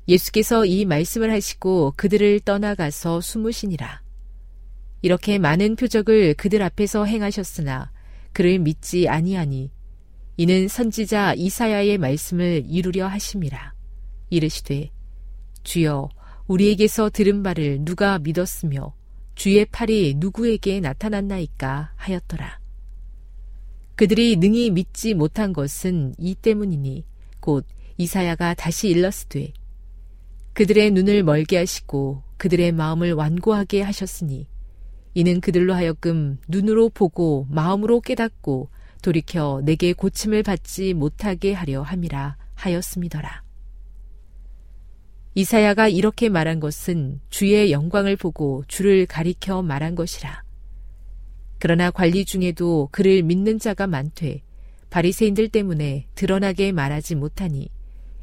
예수께서 0.07 0.65
이 0.65 0.85
말씀을 0.85 1.31
하시고 1.31 1.93
그들을 1.95 2.39
떠나가서 2.39 3.21
숨으시니라. 3.21 4.01
이렇게 5.03 5.37
많은 5.37 5.75
표적을 5.75 6.33
그들 6.33 6.63
앞에서 6.63 7.05
행하셨으나 7.05 7.91
그를 8.33 8.57
믿지 8.57 9.07
아니하니 9.07 9.69
이는 10.39 10.67
선지자 10.67 11.33
이사야의 11.33 11.97
말씀을 11.97 12.63
이루려 12.67 13.07
하심이라. 13.07 13.73
이르시되 14.29 14.91
주여 15.63 16.09
우리에게서 16.45 17.09
들은 17.09 17.41
바를 17.41 17.83
누가 17.83 18.19
믿었으며 18.19 18.93
주의 19.33 19.65
팔이 19.65 20.13
누구에게 20.17 20.79
나타났나이까 20.79 21.93
하였더라. 21.95 22.59
그들이 23.95 24.35
능히 24.37 24.69
믿지 24.69 25.15
못한 25.15 25.53
것은 25.53 26.13
이 26.19 26.35
때문이니 26.35 27.03
곧 27.39 27.65
이사야가 27.97 28.53
다시 28.53 28.89
일렀으되 28.89 29.53
그들의 30.53 30.91
눈을 30.91 31.23
멀게 31.23 31.57
하시고 31.57 32.21
그들의 32.37 32.73
마음을 32.73 33.13
완고하게 33.13 33.81
하셨으니 33.81 34.47
이는 35.15 35.41
그들로 35.41 35.73
하여금 35.73 36.37
눈으로 36.47 36.89
보고 36.89 37.47
마음으로 37.49 38.01
깨닫고 38.01 38.69
돌이켜 39.01 39.61
내게 39.63 39.93
고침을 39.93 40.43
받지 40.43 40.93
못하게 40.93 41.53
하려 41.53 41.81
함이라 41.81 42.37
하였음이더라. 42.55 43.43
이사야가 45.35 45.87
이렇게 45.87 46.29
말한 46.29 46.59
것은 46.59 47.19
주의 47.29 47.71
영광을 47.71 48.15
보고 48.15 48.63
주를 48.67 49.05
가리켜 49.05 49.61
말한 49.61 49.93
것이라. 49.95 50.43
그러나 51.59 51.91
관리 51.91 52.25
중에도 52.25 52.89
그를 52.91 53.21
믿는 53.21 53.59
자가 53.59 53.87
많되 53.87 54.41
바리새인들 54.89 55.49
때문에 55.49 56.07
드러나게 56.15 56.71
말하지 56.71 57.15
못하니 57.15 57.69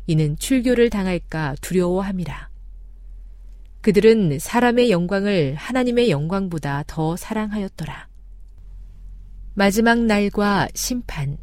이는 0.06 0.36
출교를 0.36 0.90
당할까 0.90 1.56
두려워함이라. 1.60 2.50
그들은 3.80 4.38
사람의 4.38 4.90
영광을 4.90 5.54
하나님의 5.56 6.10
영광보다 6.10 6.84
더 6.86 7.16
사랑하였더라. 7.16 8.08
마지막 9.56 10.00
날과 10.00 10.66
심판. 10.74 11.38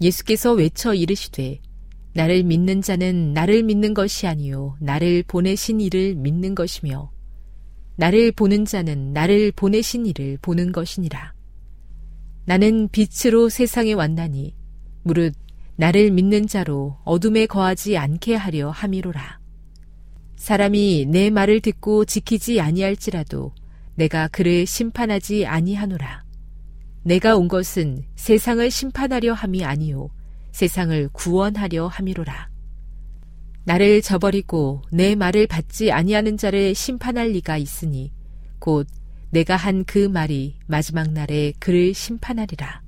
예수께서 0.00 0.52
외쳐 0.52 0.94
이르시되 0.94 1.60
나를 2.14 2.44
믿는 2.44 2.82
자는 2.82 3.32
나를 3.32 3.64
믿는 3.64 3.94
것이 3.94 4.28
아니요 4.28 4.76
나를 4.80 5.24
보내신 5.26 5.80
이를 5.80 6.14
믿는 6.14 6.54
것이며 6.54 7.10
나를 7.96 8.30
보는 8.30 8.64
자는 8.64 9.12
나를 9.12 9.50
보내신 9.50 10.06
이를 10.06 10.38
보는 10.40 10.70
것이니라. 10.70 11.34
나는 12.44 12.88
빛으로 12.92 13.48
세상에 13.48 13.92
왔나니 13.92 14.54
무릇 15.02 15.34
나를 15.74 16.12
믿는 16.12 16.46
자로 16.46 16.96
어둠에 17.04 17.46
거하지 17.46 17.96
않게 17.98 18.36
하려 18.36 18.70
함이로라. 18.70 19.40
사람이 20.36 21.06
내 21.08 21.30
말을 21.30 21.60
듣고 21.60 22.04
지키지 22.04 22.60
아니할지라도 22.60 23.52
내가 23.96 24.28
그를 24.28 24.64
심판하지 24.64 25.44
아니하노라. 25.44 26.25
내가 27.06 27.36
온 27.36 27.46
것은 27.46 28.02
세상을 28.16 28.68
심판하려 28.68 29.32
함이 29.32 29.64
아니요 29.64 30.08
세상을 30.50 31.08
구원하려 31.12 31.86
함이로라. 31.86 32.50
나를 33.62 34.02
저버리고 34.02 34.82
내 34.90 35.14
말을 35.14 35.46
받지 35.46 35.92
아니하는 35.92 36.36
자를 36.36 36.74
심판할 36.74 37.28
리가 37.28 37.58
있으니 37.58 38.10
곧 38.58 38.88
내가 39.30 39.54
한 39.54 39.84
그 39.84 40.08
말이 40.08 40.56
마지막 40.66 41.12
날에 41.12 41.52
그를 41.60 41.94
심판하리라. 41.94 42.82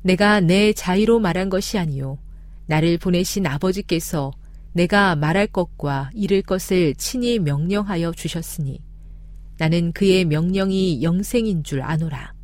내가 0.00 0.40
내 0.40 0.72
자의로 0.72 1.18
말한 1.18 1.50
것이 1.50 1.76
아니요 1.76 2.16
나를 2.64 2.96
보내신 2.96 3.46
아버지께서 3.46 4.32
내가 4.72 5.16
말할 5.16 5.48
것과 5.48 6.08
이를 6.14 6.40
것을 6.40 6.94
친히 6.94 7.40
명령하여 7.40 8.12
주셨으니 8.12 8.80
나는 9.58 9.92
그의 9.92 10.24
명령이 10.24 11.02
영생인 11.02 11.62
줄 11.62 11.82
아노라. 11.82 12.35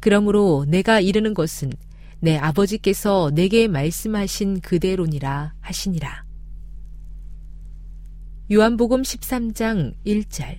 그러므로 0.00 0.64
내가 0.66 1.00
이르는 1.00 1.34
것은 1.34 1.72
내 2.20 2.36
아버지께서 2.36 3.30
내게 3.34 3.68
말씀하신 3.68 4.60
그대로니라 4.60 5.54
하시니라. 5.60 6.24
요한복음 8.52 9.02
13장 9.02 9.94
1절 10.04 10.58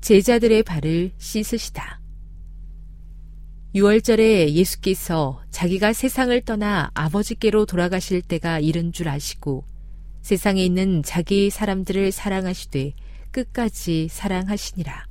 제자들의 0.00 0.62
발을 0.64 1.12
씻으시다. 1.18 2.00
6월절에 3.74 4.50
예수께서 4.50 5.42
자기가 5.50 5.92
세상을 5.92 6.40
떠나 6.42 6.90
아버지께로 6.94 7.66
돌아가실 7.66 8.20
때가 8.22 8.58
이른 8.58 8.92
줄 8.92 9.08
아시고 9.08 9.64
세상에 10.22 10.64
있는 10.64 11.02
자기 11.04 11.50
사람들을 11.50 12.10
사랑하시되 12.10 12.94
끝까지 13.30 14.08
사랑하시니라. 14.10 15.09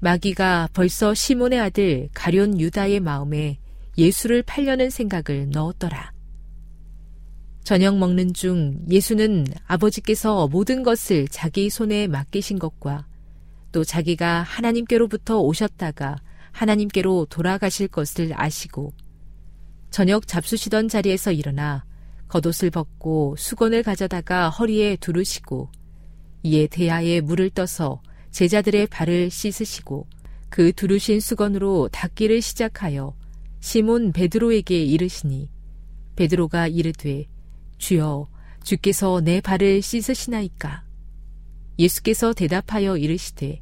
마귀가 0.00 0.68
벌써 0.72 1.12
시몬의 1.12 1.58
아들 1.58 2.08
가련 2.14 2.60
유다의 2.60 3.00
마음에 3.00 3.58
예수를 3.96 4.42
팔려는 4.42 4.90
생각을 4.90 5.50
넣었더라. 5.50 6.12
저녁 7.64 7.98
먹는 7.98 8.32
중 8.32 8.78
예수는 8.88 9.46
아버지께서 9.66 10.48
모든 10.48 10.82
것을 10.82 11.28
자기 11.28 11.68
손에 11.68 12.06
맡기신 12.06 12.58
것과 12.58 13.06
또 13.72 13.84
자기가 13.84 14.42
하나님께로부터 14.42 15.40
오셨다가 15.40 16.16
하나님께로 16.52 17.26
돌아가실 17.28 17.88
것을 17.88 18.32
아시고 18.34 18.94
저녁 19.90 20.26
잡수시던 20.26 20.88
자리에서 20.88 21.32
일어나 21.32 21.84
겉옷을 22.28 22.70
벗고 22.70 23.34
수건을 23.36 23.82
가져다가 23.82 24.48
허리에 24.48 24.96
두르시고 24.96 25.70
이에 26.44 26.68
대야에 26.68 27.20
물을 27.20 27.50
떠서 27.50 28.00
제자들의 28.30 28.86
발을 28.88 29.30
씻으시고 29.30 30.06
그 30.48 30.72
두르신 30.72 31.20
수건으로 31.20 31.88
닦기를 31.92 32.40
시작하여 32.42 33.14
시몬 33.60 34.12
베드로에게 34.12 34.84
이르시니 34.84 35.50
베드로가 36.16 36.68
이르되 36.68 37.26
주여 37.78 38.28
주께서 38.62 39.20
내 39.20 39.40
발을 39.40 39.82
씻으시나이까? 39.82 40.84
예수께서 41.78 42.32
대답하여 42.32 42.96
이르시되 42.96 43.60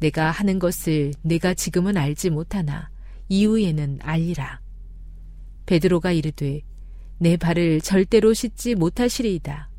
내가 0.00 0.30
하는 0.30 0.58
것을 0.58 1.12
내가 1.22 1.54
지금은 1.54 1.96
알지 1.96 2.30
못하나 2.30 2.90
이후에는 3.28 4.00
알리라. 4.02 4.60
베드로가 5.66 6.12
이르되 6.12 6.62
내 7.18 7.36
발을 7.36 7.80
절대로 7.80 8.34
씻지 8.34 8.74
못하시리이다. 8.74 9.70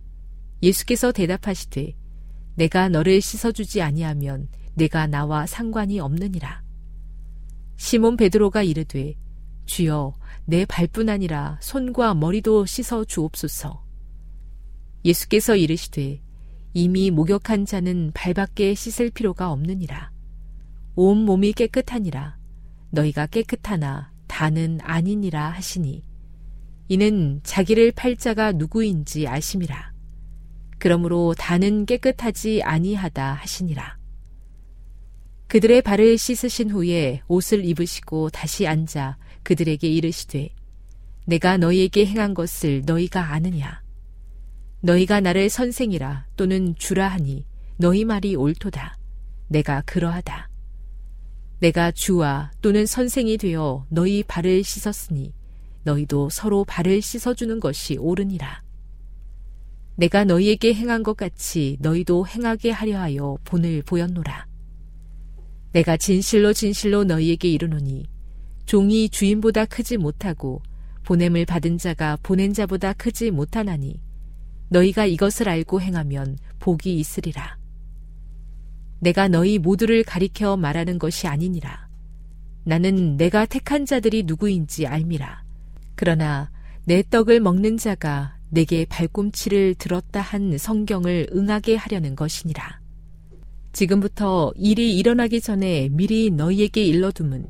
예수께서 0.64 1.12
대답하시되 1.12 1.94
내가 2.56 2.90
너를 2.90 3.22
씻어주지 3.22 3.82
아니하면 3.82 4.48
내가 4.74 5.08
나와 5.08 5.46
상관이 5.46 6.00
없느니라 6.00 6.64
시몬 7.78 8.18
베드로가 8.18 8.64
이르되 8.64 9.16
주여 9.66 10.14
내 10.46 10.66
발뿐 10.66 11.10
아니라 11.10 11.58
손과 11.62 12.14
머리도 12.14 12.66
씻어 12.66 13.04
주옵소서. 13.04 13.84
예수께서 15.04 15.56
이르시되 15.56 16.22
이미 16.74 17.10
목욕한 17.12 17.66
자는 17.66 18.12
발밖에 18.14 18.74
씻을 18.76 19.10
필요가 19.10 19.52
없느니라. 19.52 20.12
온 20.96 21.26
몸이 21.26 21.54
깨끗하니라. 21.54 22.38
너희가 22.92 23.28
깨끗하나 23.28 24.12
다는 24.28 24.80
아니니라 24.82 25.50
하시니 25.50 26.04
이는 26.88 27.42
자기를 27.44 27.92
팔자가 27.94 28.52
누구인지 28.54 29.28
아심이라. 29.28 29.95
그러므로 30.86 31.34
다는 31.36 31.88
깨끗하지 31.88 32.62
아니하다 32.62 33.34
하시니라. 33.34 33.98
그들의 35.48 35.82
발을 35.82 36.16
씻으신 36.16 36.70
후에 36.70 37.24
옷을 37.28 37.66
입으시고 37.66 38.30
다시 38.30 38.68
앉아 38.68 39.18
그들에게 39.42 39.88
이르시되 39.88 40.54
내가 41.26 41.58
너희에게 41.58 42.06
행한 42.06 42.36
것을 42.36 42.84
너희가 42.86 43.34
아느냐 43.34 43.82
너희가 44.82 45.22
나를 45.22 45.50
선생이라 45.50 46.28
또는 46.38 46.76
주라 46.76 47.08
하니 47.08 47.48
너희 47.78 48.06
말이 48.06 48.36
옳도다 48.36 48.96
내가 49.48 49.82
그러하다 49.88 50.52
내가 51.62 51.90
주와 51.90 52.52
또는 52.62 52.86
선생이 52.86 53.40
되어 53.40 53.88
너희 53.90 54.22
발을 54.22 54.64
씻었으니 54.64 55.34
너희도 55.82 56.30
서로 56.30 56.64
발을 56.64 57.02
씻어주는 57.02 57.60
것이 57.60 57.98
옳으니라. 57.98 58.65
내가 59.96 60.26
너희에게 60.26 60.74
행한 60.74 61.04
것 61.04 61.16
같이 61.16 61.78
너희도 61.80 62.28
행하게 62.28 62.72
하려 62.72 63.00
하여 63.00 63.38
본을 63.46 63.84
보였노라. 63.84 64.48
내가 65.72 65.98
진실로 65.98 66.54
진실로 66.54 67.04
너희에게 67.04 67.50
이르노니 67.50 68.06
종이 68.66 69.10
주인보다 69.10 69.66
크지 69.66 69.98
못하고 69.98 70.62
보냄을 71.04 71.46
받은 71.46 71.78
자가 71.78 72.18
보낸 72.24 72.54
자보다 72.54 72.94
크지 72.94 73.32
못하나니 73.32 74.02
너희가 74.70 75.06
이것을 75.06 75.48
알고 75.48 75.82
행하면 75.82 76.38
복이 76.60 76.96
있으리라. 76.96 77.58
내가 79.00 79.28
너희 79.28 79.60
모두를 79.60 80.04
가리켜 80.04 80.58
말하는 80.58 80.98
것이 80.98 81.28
아니니라. 81.28 81.88
나는 82.64 83.18
내가 83.18 83.46
택한 83.46 83.86
자들이 83.86 84.24
누구인지 84.24 84.88
알미라. 84.88 85.44
그러나 85.94 86.52
내 86.86 87.04
떡을 87.04 87.40
먹는 87.40 87.78
자가 87.78 88.38
내게 88.56 88.86
발꿈치를 88.86 89.76
들었다 89.76 90.22
한 90.22 90.58
성경을 90.58 91.28
응하게 91.36 91.76
하려는 91.76 92.16
것이니라. 92.16 92.80
지금부터 93.74 94.54
일이 94.56 94.98
일어나기 94.98 95.42
전에 95.42 95.90
미리 95.92 96.32
너희에게 96.32 96.82
일러둠은 96.86 97.48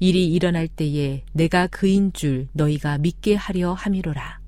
일이 0.00 0.26
일어날 0.32 0.66
때에 0.66 1.22
내가 1.32 1.68
그인 1.68 2.12
줄 2.12 2.48
너희가 2.54 2.98
믿게 2.98 3.36
하려 3.36 3.72
함이로라. 3.72 4.40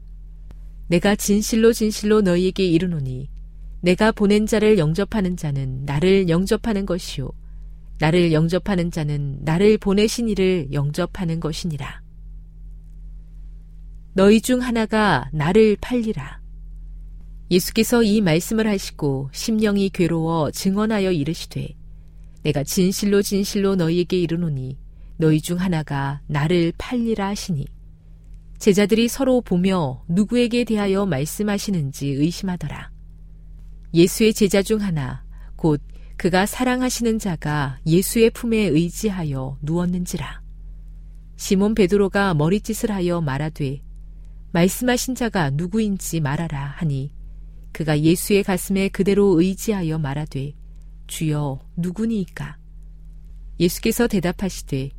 내가 0.89 1.15
진실로 1.15 1.73
진실로 1.73 2.23
너희에게 2.23 2.67
이르노니 2.67 3.31
내가 3.81 4.11
보낸 4.11 4.47
자를 4.47 4.79
영접하는 4.79 5.37
자는 5.37 5.85
나를 5.85 6.29
영접하는 6.29 6.87
것이요 6.87 7.31
나를 8.01 8.33
영접하는 8.33 8.91
자는 8.91 9.39
나를 9.43 9.79
보내신 9.79 10.29
이를 10.29 10.67
영접하는 10.73 11.39
것이니라. 11.39 12.04
너희 14.17 14.41
중 14.41 14.63
하나가 14.63 15.29
나를 15.33 15.77
팔리라. 15.81 16.41
예수께서 17.51 18.05
이 18.05 18.21
말씀을 18.21 18.69
하시고 18.69 19.31
심령이 19.33 19.91
괴로워 19.91 20.53
증언하여 20.53 21.11
이르시되 21.11 21.75
내가 22.45 22.63
진실로 22.63 23.23
진실로 23.23 23.75
너희에게 23.75 24.17
이르노니 24.21 24.79
너희 25.17 25.41
중 25.41 25.59
하나가 25.59 26.21
나를 26.29 26.73
팔리라 26.79 27.27
하시니 27.27 27.67
제자들이 28.59 29.09
서로 29.09 29.41
보며 29.41 30.05
누구에게 30.07 30.63
대하여 30.63 31.07
말씀하시는지 31.07 32.07
의심하더라. 32.07 32.93
예수의 33.95 34.33
제자 34.33 34.63
중 34.63 34.81
하나 34.81 35.25
곧 35.57 35.83
그가 36.17 36.47
사랑하시는 36.47 37.19
자가 37.19 37.81
예수의 37.85 38.31
품에 38.31 38.59
의지하여 38.59 39.59
누웠는지라. 39.63 40.41
시몬 41.35 41.75
베드로가 41.75 42.35
머리짓을 42.35 42.93
하여 42.93 43.21
말하되 43.21 43.83
말씀하신 44.55 45.17
자가 45.17 45.51
누구인지 45.51 46.21
말하라 46.21 46.75
하니 46.77 47.13
그가 47.73 47.99
예수의 47.99 48.45
가슴에 48.45 48.89
그대로 48.89 49.41
의지하여 49.41 49.99
말하되 49.99 50.53
주여 51.09 51.59
누구니이까? 51.77 52.57
예수께서 53.59 54.07
대답하시되 54.07 54.91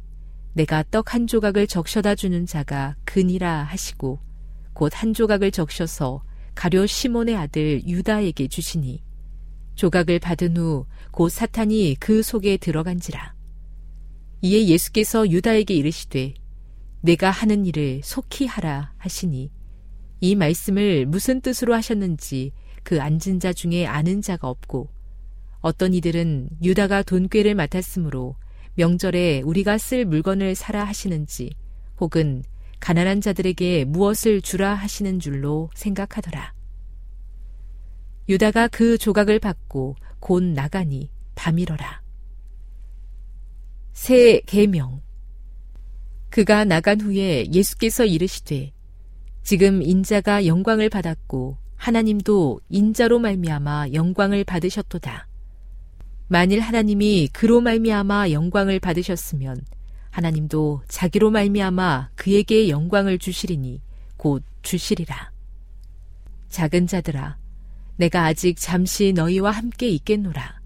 내가 0.56 0.84
떡 0.92 1.14
한 1.14 1.26
조각을 1.26 1.68
적셔다 1.68 2.16
주는 2.16 2.46
자가 2.46 2.98
그니라 3.06 3.64
하시고 3.64 4.20
곧 4.74 4.94
한 4.94 5.14
조각을 5.14 5.52
적셔서 5.52 6.22
가려 6.54 6.86
시몬의 6.86 7.38
아들 7.38 7.82
유다에게 7.88 8.50
주시니 8.50 9.04
조각을 9.76 10.20
받은 10.20 10.58
후 10.58 10.86
곧 11.12 11.30
사탄이 11.30 11.96
그 12.02 12.22
속에 12.22 12.58
들어간지라. 12.58 13.34
이에 14.42 14.68
예수께서 14.68 15.30
유다에게 15.30 15.74
이르시되 15.74 16.34
내가 17.06 17.30
하는 17.30 17.68
일을 17.68 18.02
속히 18.04 18.48
하라 18.48 18.92
하시니 18.98 19.52
이 20.22 20.36
말씀을 20.36 21.06
무슨 21.06 21.40
뜻으로 21.40 21.76
하셨는지 21.76 22.52
그 22.82 23.00
앉은 23.00 23.40
자 23.40 23.54
중에 23.54 23.86
아는 23.86 24.24
자가 24.24 24.50
없고 24.50 24.90
어떤 25.62 25.94
이들은 25.94 26.50
유다가 26.64 27.04
돈꾀를 27.04 27.54
맡았으므로 27.54 28.36
명절에 28.74 29.42
우리가 29.42 29.78
쓸 29.78 30.06
물건을 30.06 30.56
사라 30.56 30.84
하시는지 30.84 31.52
혹은 32.00 32.44
가난한 32.80 33.22
자들에게 33.22 33.86
무엇을 33.86 34.42
주라 34.42 34.74
하시는 34.74 35.20
줄로 35.20 35.70
생각하더라. 35.76 36.56
유다가 38.28 38.68
그 38.68 38.98
조각을 38.98 39.38
받고 39.38 39.96
곧 40.20 40.44
나가니 40.44 41.12
밤이러라. 41.36 42.02
새 43.94 44.42
계명 44.48 45.05
그가 46.36 46.66
나간 46.66 47.00
후에 47.00 47.46
예수께서 47.54 48.04
이르시되 48.04 48.74
지금 49.44 49.82
인자가 49.82 50.46
영광을 50.46 50.90
받았고 50.90 51.56
하나님도 51.78 52.60
인자로 52.68 53.20
말미암아 53.20 53.94
영광을 53.94 54.44
받으셨도다. 54.44 55.30
만일 56.28 56.60
하나님이 56.60 57.30
그로 57.32 57.62
말미암아 57.62 58.32
영광을 58.32 58.82
받으셨으면 58.82 59.62
하나님도 60.10 60.82
자기로 60.90 61.32
말미암아 61.32 62.10
그에게 62.16 62.68
영광을 62.68 63.18
주시리니 63.18 63.80
곧 64.18 64.44
주시리라. 64.62 65.32
작은 66.50 66.88
자들아, 66.88 67.38
내가 67.96 68.26
아직 68.26 68.58
잠시 68.60 69.14
너희와 69.14 69.52
함께 69.52 69.88
있겠노라. 69.88 70.60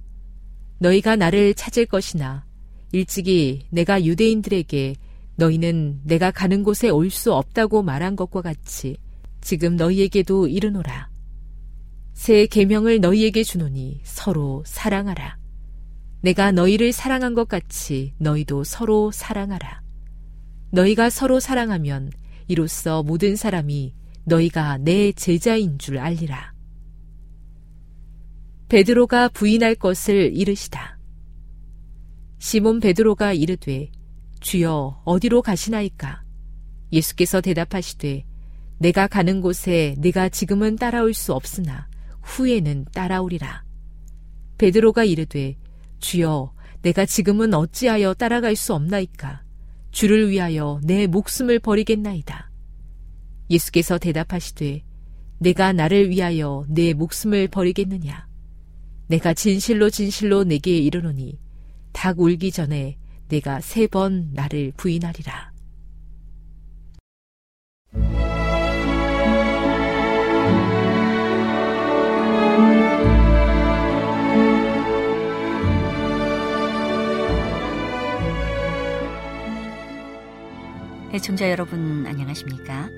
너희가 0.80 1.16
나를 1.16 1.54
찾을 1.54 1.86
것이나 1.86 2.44
일찍이 2.92 3.68
내가 3.70 4.04
유대인들에게 4.04 4.96
너희는 5.40 6.02
내가 6.04 6.32
가는 6.32 6.64
곳에 6.64 6.90
올 6.90 7.10
수 7.10 7.34
없다고 7.34 7.82
말한 7.82 8.16
것과 8.16 8.42
같이 8.42 8.98
지금 9.42 9.76
너희에게도 9.78 10.48
이르노라. 10.48 11.10
새 12.14 12.46
계명을 12.46 13.00
너희에게 13.00 13.44
주노니 13.44 14.02
서로 14.04 14.64
사랑하라. 14.66 15.38
내가 16.22 16.52
너희를 16.52 16.92
사랑한 16.92 17.34
것 17.34 17.48
같이 17.48 18.14
너희도 18.18 18.66
서로 18.66 19.12
사랑하라. 19.12 19.82
너희가 20.72 21.10
서로 21.10 21.40
사랑하면 21.40 22.12
이로써 22.48 23.02
모든 23.02 23.36
사람이 23.38 23.94
너희가 24.26 24.78
내 24.80 25.14
제자인 25.14 25.80
줄 25.80 25.98
알리라. 25.98 26.54
베드로가 28.68 29.30
부인할 29.30 29.76
것을 29.76 30.36
이르시다. 30.36 31.00
시몬 32.38 32.80
베드로가 32.82 33.34
이르되 33.34 33.90
주여 34.40 35.02
어디로 35.06 35.42
가시나이까? 35.42 36.24
예수께서 36.92 37.42
대답하시되 37.42 38.26
내가 38.80 39.08
가는 39.08 39.42
곳에 39.42 39.96
네가 40.00 40.30
지금은 40.30 40.78
따라올 40.78 41.14
수 41.14 41.34
없으나 41.34 41.88
후에는 42.22 42.86
따라오리라. 42.94 43.64
베드로가 44.58 45.04
이르되 45.04 45.58
주여 46.00 46.54
내가 46.82 47.06
지금은 47.06 47.54
어찌하여 47.54 48.14
따라갈 48.14 48.56
수 48.56 48.74
없나이까? 48.74 49.44
주를 49.92 50.30
위하여 50.30 50.80
내 50.84 51.08
목숨을 51.08 51.60
버리겠나이다. 51.60 52.50
예수께서 53.50 53.98
대답하시되 53.98 54.84
내가 55.40 55.74
나를 55.74 56.10
위하여 56.10 56.66
내 56.70 56.94
목숨을 56.94 57.48
버리겠느냐? 57.50 58.28
내가 59.08 59.34
진실로 59.34 59.90
진실로 59.90 60.44
내게 60.44 60.78
이르노니 60.78 61.40
닭 61.92 62.20
울기 62.20 62.52
전에 62.52 62.98
내가 63.30 63.62
세 63.62 63.88
번 63.88 64.32
나를 64.34 64.74
부인하리라. 64.76 65.52
애청자 81.12 81.50
여러분 81.50 82.06
안녕하십니까? 82.06 82.90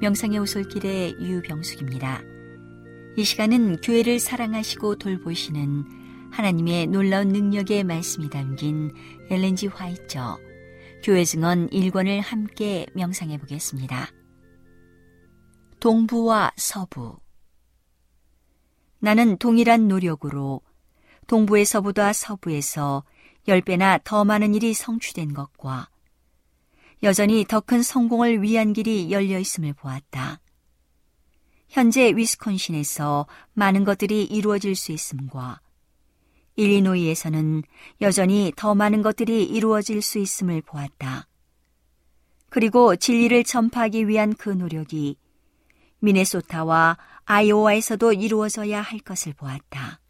명상의 0.00 0.38
오솔길의 0.38 1.16
유병숙입니다. 1.20 2.22
이 3.16 3.24
시간은 3.24 3.80
교회를 3.80 4.18
사랑하시고 4.18 4.96
돌보시는 4.96 6.03
하나님의 6.34 6.88
놀라운 6.88 7.28
능력의 7.28 7.84
말씀이 7.84 8.28
담긴 8.28 8.92
엘렌지 9.30 9.68
화이처 9.68 10.36
교회 11.04 11.24
증언 11.24 11.68
1권을 11.70 12.20
함께 12.20 12.86
명상해 12.94 13.38
보겠습니다. 13.38 14.08
동부와 15.78 16.52
서부 16.56 17.20
나는 18.98 19.36
동일한 19.36 19.86
노력으로 19.86 20.60
동부에서보다 21.28 22.12
서부에서 22.12 23.04
10배나 23.46 24.02
더 24.02 24.24
많은 24.24 24.54
일이 24.54 24.74
성취된 24.74 25.34
것과 25.34 25.88
여전히 27.04 27.44
더 27.44 27.60
큰 27.60 27.82
성공을 27.82 28.42
위한 28.42 28.72
길이 28.72 29.12
열려 29.12 29.38
있음을 29.38 29.72
보았다. 29.74 30.40
현재 31.68 32.12
위스콘신에서 32.16 33.26
많은 33.52 33.84
것들이 33.84 34.24
이루어질 34.24 34.74
수 34.74 34.90
있음과 34.90 35.60
일리노이에서는 36.56 37.62
여전히 38.00 38.52
더 38.56 38.74
많은 38.74 39.02
것들이 39.02 39.44
이루어질 39.44 40.02
수 40.02 40.18
있음을 40.18 40.62
보았다. 40.62 41.26
그리고 42.48 42.94
진리를 42.94 43.42
전파하기 43.44 44.06
위한 44.08 44.32
그 44.34 44.48
노력이 44.48 45.16
미네소타와 45.98 46.98
아이오와에서도 47.24 48.12
이루어져야 48.12 48.80
할 48.80 49.00
것을 49.00 49.32
보았다. 49.32 50.00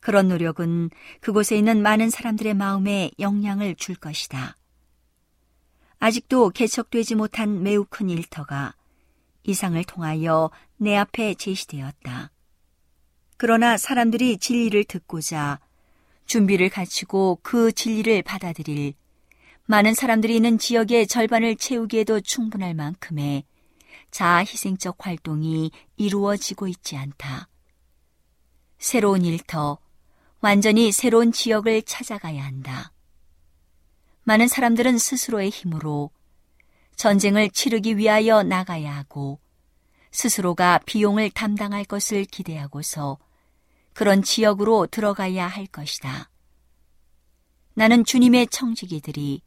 그런 0.00 0.28
노력은 0.28 0.90
그곳에 1.20 1.56
있는 1.56 1.82
많은 1.82 2.10
사람들의 2.10 2.54
마음에 2.54 3.10
영향을 3.18 3.74
줄 3.76 3.94
것이다. 3.94 4.56
아직도 5.98 6.50
개척되지 6.50 7.14
못한 7.14 7.62
매우 7.62 7.86
큰 7.88 8.10
일터가 8.10 8.74
이상을 9.44 9.82
통하여 9.84 10.50
내 10.76 10.96
앞에 10.96 11.34
제시되었다. 11.34 12.32
그러나 13.42 13.76
사람들이 13.76 14.38
진리를 14.38 14.84
듣고자 14.84 15.58
준비를 16.26 16.68
갖추고 16.70 17.40
그 17.42 17.72
진리를 17.72 18.22
받아들일 18.22 18.94
많은 19.66 19.94
사람들이 19.94 20.36
있는 20.36 20.58
지역의 20.58 21.08
절반을 21.08 21.56
채우기에도 21.56 22.20
충분할 22.20 22.74
만큼의 22.74 23.42
자아 24.12 24.44
희생적 24.44 25.04
활동이 25.04 25.72
이루어지고 25.96 26.68
있지 26.68 26.96
않다. 26.96 27.48
새로운 28.78 29.24
일터, 29.24 29.78
완전히 30.40 30.92
새로운 30.92 31.32
지역을 31.32 31.82
찾아가야 31.82 32.44
한다. 32.44 32.92
많은 34.22 34.46
사람들은 34.46 34.98
스스로의 34.98 35.50
힘으로 35.50 36.12
전쟁을 36.94 37.50
치르기 37.50 37.96
위하여 37.96 38.44
나가야 38.44 38.94
하고 38.94 39.40
스스로가 40.12 40.78
비용을 40.86 41.30
담당할 41.30 41.84
것을 41.84 42.24
기대하고서 42.24 43.18
그런 43.92 44.22
지역으로 44.22 44.86
들어가야 44.86 45.46
할 45.46 45.66
것이다. 45.66 46.30
나는 47.74 48.04
주님의 48.04 48.48
청지기들이 48.48 49.42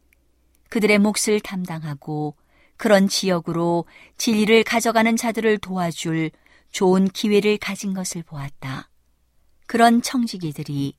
그들의 0.69 0.99
몫을 0.99 1.39
담당하고 1.43 2.35
그런 2.77 3.07
지역으로 3.07 3.85
진리를 4.17 4.63
가져가는 4.63 5.15
자들을 5.15 5.59
도와줄 5.59 6.31
좋은 6.71 7.07
기회를 7.07 7.57
가진 7.57 7.93
것을 7.93 8.23
보았다. 8.23 8.89
그런 9.67 10.01
청지기들이 10.01 10.95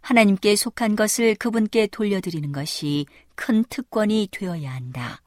하나님께 0.00 0.56
속한 0.56 0.96
것을 0.96 1.36
그분께 1.36 1.86
돌려드리는 1.86 2.50
것이 2.50 3.06
큰 3.36 3.64
특권이 3.68 4.28
되어야 4.32 4.72
한다. 4.72 5.22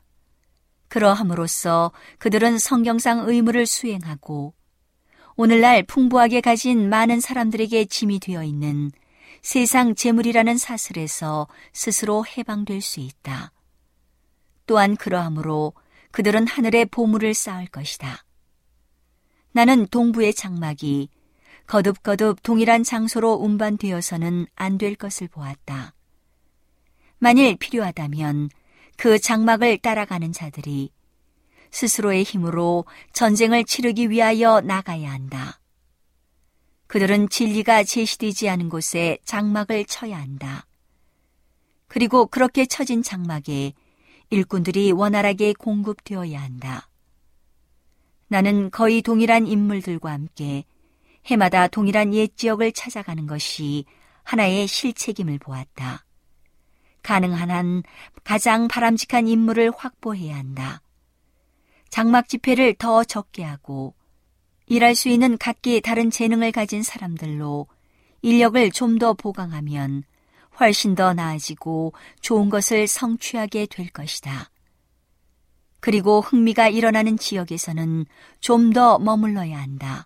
그러함으로써 0.89 1.91
그들은 2.19 2.57
성경상 2.59 3.27
의무를 3.29 3.65
수행하고 3.65 4.53
오늘날 5.37 5.83
풍부하게 5.83 6.39
가진 6.39 6.87
많은 6.87 7.19
사람들에게 7.19 7.85
짐이 7.85 8.19
되어 8.19 8.43
있는 8.43 8.91
세상 9.41 9.93
재물이라는 9.93 10.57
사슬에서 10.57 11.47
스스로 11.73 12.25
해방될 12.25 12.81
수 12.81 13.01
있다. 13.01 13.51
또한 14.65 14.95
그러함으로 14.95 15.73
그들은 16.11 16.47
하늘의 16.47 16.85
보물을 16.85 17.33
쌓을 17.33 17.67
것이다. 17.67 18.23
나는 19.51 19.87
동부의 19.87 20.33
장막이 20.33 21.09
거듭거듭 21.67 22.41
동일한 22.41 22.83
장소로 22.83 23.33
운반되어서는 23.33 24.47
안 24.55 24.77
될 24.77 24.95
것을 24.95 25.27
보았다. 25.27 25.93
만일 27.17 27.57
필요하다면 27.57 28.49
그 28.97 29.19
장막을 29.19 29.79
따라가는 29.79 30.31
자들이 30.31 30.91
스스로의 31.75 32.23
힘으로 32.23 32.85
전쟁을 33.11 33.65
치르기 33.65 34.09
위하여 34.09 34.61
나가야 34.61 35.11
한다. 35.11 35.59
그들은 36.87 37.27
진리가 37.27 37.83
제시되지 37.83 38.47
않은 38.47 38.69
곳에 38.69 39.17
장막을 39.25 39.83
쳐야 39.83 40.17
한다. 40.17 40.65
그리고 41.89 42.27
그렇게 42.27 42.65
쳐진 42.65 43.03
장막에 43.03 43.73
일꾼들이 44.29 44.93
원활하게 44.93 45.51
공급되어야 45.51 46.41
한다. 46.41 46.87
나는 48.29 48.71
거의 48.71 49.01
동일한 49.01 49.45
인물들과 49.45 50.13
함께 50.13 50.63
해마다 51.25 51.67
동일한 51.67 52.13
옛 52.13 52.37
지역을 52.37 52.71
찾아가는 52.71 53.27
것이 53.27 53.83
하나의 54.23 54.67
실책임을 54.67 55.39
보았다. 55.39 56.05
가능한 57.03 57.51
한 57.51 57.83
가장 58.23 58.69
바람직한 58.69 59.27
인물을 59.27 59.71
확보해야 59.75 60.37
한다. 60.37 60.81
장막 61.95 62.27
집회를 62.27 62.73
더 62.73 63.05
적게 63.05 63.41
하고 63.41 63.93
일할 64.65 64.95
수 64.95 65.07
있는 65.07 65.37
각기 65.37 65.79
다른 65.79 66.11
재능을 66.11 66.51
가진 66.51 66.83
사람들로 66.83 67.67
인력을 68.21 68.69
좀 68.71 68.99
더 68.99 69.13
보강하면 69.13 70.03
훨씬 70.59 70.95
더 70.95 71.13
나아지고 71.13 71.93
좋은 72.19 72.49
것을 72.49 72.87
성취하게 72.87 73.67
될 73.67 73.87
것이다. 73.91 74.51
그리고 75.79 76.19
흥미가 76.19 76.67
일어나는 76.67 77.17
지역에서는 77.17 78.05
좀 78.41 78.73
더 78.73 78.99
머물러야 78.99 79.57
한다. 79.57 80.05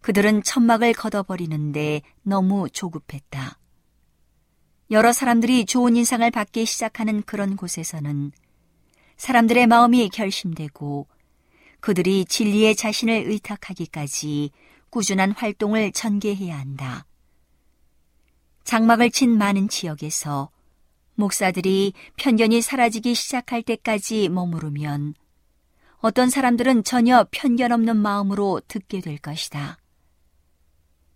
그들은 0.00 0.42
천막을 0.42 0.94
걷어버리는데 0.94 2.02
너무 2.24 2.68
조급했다. 2.70 3.56
여러 4.90 5.12
사람들이 5.12 5.64
좋은 5.64 5.94
인상을 5.94 6.28
받기 6.32 6.66
시작하는 6.66 7.22
그런 7.22 7.54
곳에서는 7.54 8.32
사람들의 9.16 9.66
마음이 9.66 10.08
결심되고 10.10 11.06
그들이 11.80 12.24
진리에 12.24 12.74
자신을 12.74 13.14
의탁하기까지 13.26 14.50
꾸준한 14.90 15.32
활동을 15.32 15.92
전개해야 15.92 16.58
한다. 16.58 17.06
장막을 18.64 19.10
친 19.10 19.36
많은 19.36 19.68
지역에서 19.68 20.50
목사들이 21.14 21.92
편견이 22.16 22.60
사라지기 22.60 23.14
시작할 23.14 23.62
때까지 23.62 24.28
머무르면 24.28 25.14
어떤 25.98 26.28
사람들은 26.28 26.84
전혀 26.84 27.26
편견 27.30 27.72
없는 27.72 27.96
마음으로 27.96 28.60
듣게 28.68 29.00
될 29.00 29.18
것이다. 29.18 29.78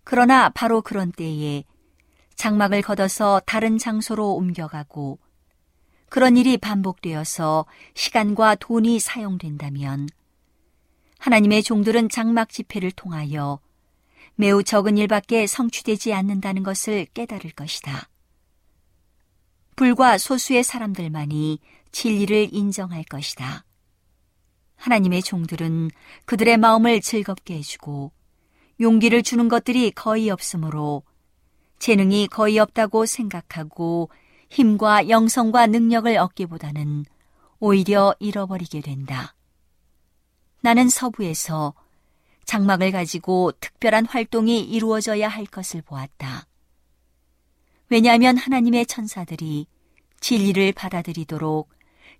그러나 0.03 0.49
바로 0.49 0.81
그런 0.81 1.11
때에 1.11 1.63
장막을 2.35 2.81
걷어서 2.81 3.41
다른 3.45 3.77
장소로 3.77 4.33
옮겨가고 4.33 5.19
그런 6.11 6.35
일이 6.35 6.57
반복되어서 6.57 7.65
시간과 7.93 8.55
돈이 8.55 8.99
사용된다면 8.99 10.09
하나님의 11.19 11.63
종들은 11.63 12.09
장막 12.09 12.49
집회를 12.49 12.91
통하여 12.91 13.61
매우 14.35 14.61
적은 14.61 14.97
일밖에 14.97 15.47
성취되지 15.47 16.13
않는다는 16.13 16.63
것을 16.63 17.07
깨달을 17.13 17.51
것이다. 17.51 18.09
불과 19.77 20.17
소수의 20.17 20.65
사람들만이 20.65 21.59
진리를 21.93 22.49
인정할 22.51 23.05
것이다. 23.05 23.63
하나님의 24.75 25.23
종들은 25.23 25.91
그들의 26.25 26.57
마음을 26.57 26.99
즐겁게 26.99 27.53
해주고 27.59 28.11
용기를 28.81 29.23
주는 29.23 29.47
것들이 29.47 29.91
거의 29.91 30.29
없으므로 30.29 31.03
재능이 31.79 32.27
거의 32.27 32.59
없다고 32.59 33.05
생각하고 33.05 34.09
힘과 34.51 35.07
영성과 35.07 35.65
능력을 35.67 36.17
얻기보다는 36.17 37.05
오히려 37.59 38.13
잃어버리게 38.19 38.81
된다. 38.81 39.33
나는 40.59 40.89
서부에서 40.89 41.73
장막을 42.43 42.91
가지고 42.91 43.53
특별한 43.61 44.07
활동이 44.07 44.59
이루어져야 44.59 45.29
할 45.29 45.45
것을 45.45 45.81
보았다. 45.81 46.47
왜냐하면 47.87 48.35
하나님의 48.35 48.87
천사들이 48.87 49.67
진리를 50.19 50.73
받아들이도록 50.73 51.69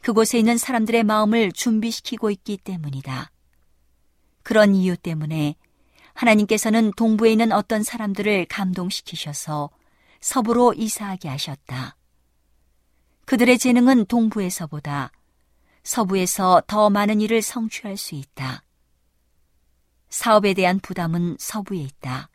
그곳에 0.02 0.40
있는 0.40 0.58
사람들의 0.58 1.04
마음을 1.04 1.52
준비시키고 1.52 2.32
있기 2.32 2.58
때문이다. 2.58 3.30
그런 4.44 4.74
이유 4.74 4.96
때문에 4.96 5.56
하나님께서는 6.14 6.94
동부에 6.96 7.34
있는 7.34 7.52
어떤 7.52 7.84
사람들을 7.84 8.46
감동시키셔서 8.46 9.70
서부로 10.22 10.74
이사하게 10.74 11.28
하셨다. 11.28 11.98
그들의 13.26 13.58
재능은 13.58 14.06
동부에서보다 14.06 15.12
서부에서 15.84 16.62
더 16.68 16.90
많은 16.90 17.22
일을 17.22 17.42
성취할 17.42 17.98
수 17.98 18.16
있다. 18.16 18.64
사업에 20.10 20.54
대한 20.54 20.80
부담은 20.80 21.38
서부에 21.40 21.80
있다. 21.80 22.30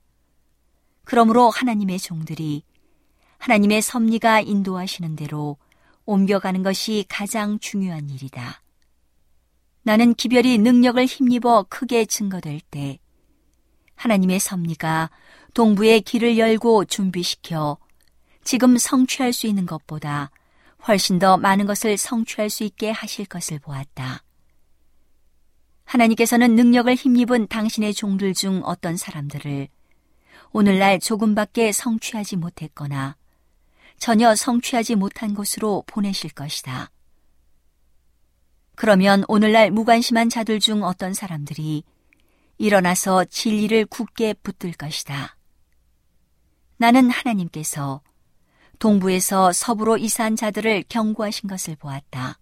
그러므로 1.05 1.51
하나님의 1.51 1.99
종들이 1.99 2.65
하나님의 3.39 3.83
섭리가 3.83 4.41
인도하시는 4.41 5.15
대로 5.15 5.57
옮겨가는 6.07 6.63
것이 6.63 7.05
가장 7.09 7.59
중요한 7.59 8.09
일이다. 8.11 8.63
나는 9.83 10.15
기별이 10.15 10.59
능력을 10.59 11.05
힘입어 11.05 11.67
크게 11.69 12.07
증거될 12.07 12.61
때 12.71 12.99
하나님의 13.95 14.41
섭리가 14.41 15.11
동부의 15.55 16.01
길을 16.01 16.39
열고 16.39 16.87
준비시켜 16.87 17.79
지금 18.43 18.79
성취할 18.79 19.33
수 19.33 19.47
있는 19.47 19.65
것보다 19.65 20.31
훨씬 20.89 21.19
더 21.19 21.37
많은 21.37 21.67
것을 21.67 21.97
성취할 21.97 22.49
수 22.49 22.63
있게 22.65 22.91
하실 22.91 23.27
것을 23.27 23.59
보았다. 23.59 24.23
하나님께서는 25.85 26.55
능력을 26.55 26.95
힘입은 26.95 27.49
당신의 27.49 27.95
종들 27.95 28.35
중 28.35 28.63
어떤 28.65 28.97
사람들을 28.97 29.69
오늘날 30.53 30.99
조금밖에 31.01 31.73
성취하지 31.73 32.37
못했거나 32.37 33.17
전혀 33.99 34.35
성취하지 34.35 34.95
못한 34.95 35.35
곳으로 35.35 35.85
보내실 35.87 36.31
것이다. 36.31 36.91
그러면 38.75 39.25
오늘날 39.27 39.71
무관심한 39.71 40.29
자들 40.29 40.61
중 40.61 40.85
어떤 40.85 41.15
사람들이 41.15 41.83
일어나서 42.59 43.25
진리를 43.25 43.87
굳게 43.87 44.35
붙들 44.35 44.73
것이다. 44.73 45.37
나는 46.77 47.11
하나님께서 47.11 48.03
동부에서 48.79 49.53
서부로 49.53 49.97
이사한 49.97 50.37
자들을 50.37 50.85
경고하신 50.89 51.49
것을 51.49 51.77
보았다. 51.77 52.39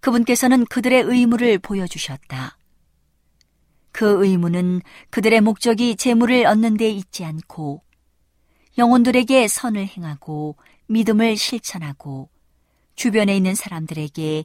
그분께서는 0.00 0.64
그들의 0.66 1.02
의무를 1.02 1.58
보여주셨다. 1.58 2.56
그 3.92 4.24
의무는 4.24 4.80
그들의 5.10 5.40
목적이 5.40 5.96
재물을 5.96 6.46
얻는 6.46 6.76
데 6.76 6.88
있지 6.90 7.24
않고 7.24 7.82
영혼들에게 8.76 9.48
선을 9.48 9.86
행하고 9.86 10.56
믿음을 10.86 11.36
실천하고 11.36 12.30
주변에 12.94 13.36
있는 13.36 13.54
사람들에게 13.54 14.44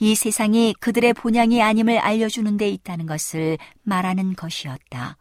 이 0.00 0.14
세상이 0.14 0.74
그들의 0.80 1.14
본향이 1.14 1.62
아님을 1.62 1.98
알려주는 1.98 2.56
데 2.56 2.68
있다는 2.68 3.06
것을 3.06 3.58
말하는 3.82 4.34
것이었다. 4.34 5.16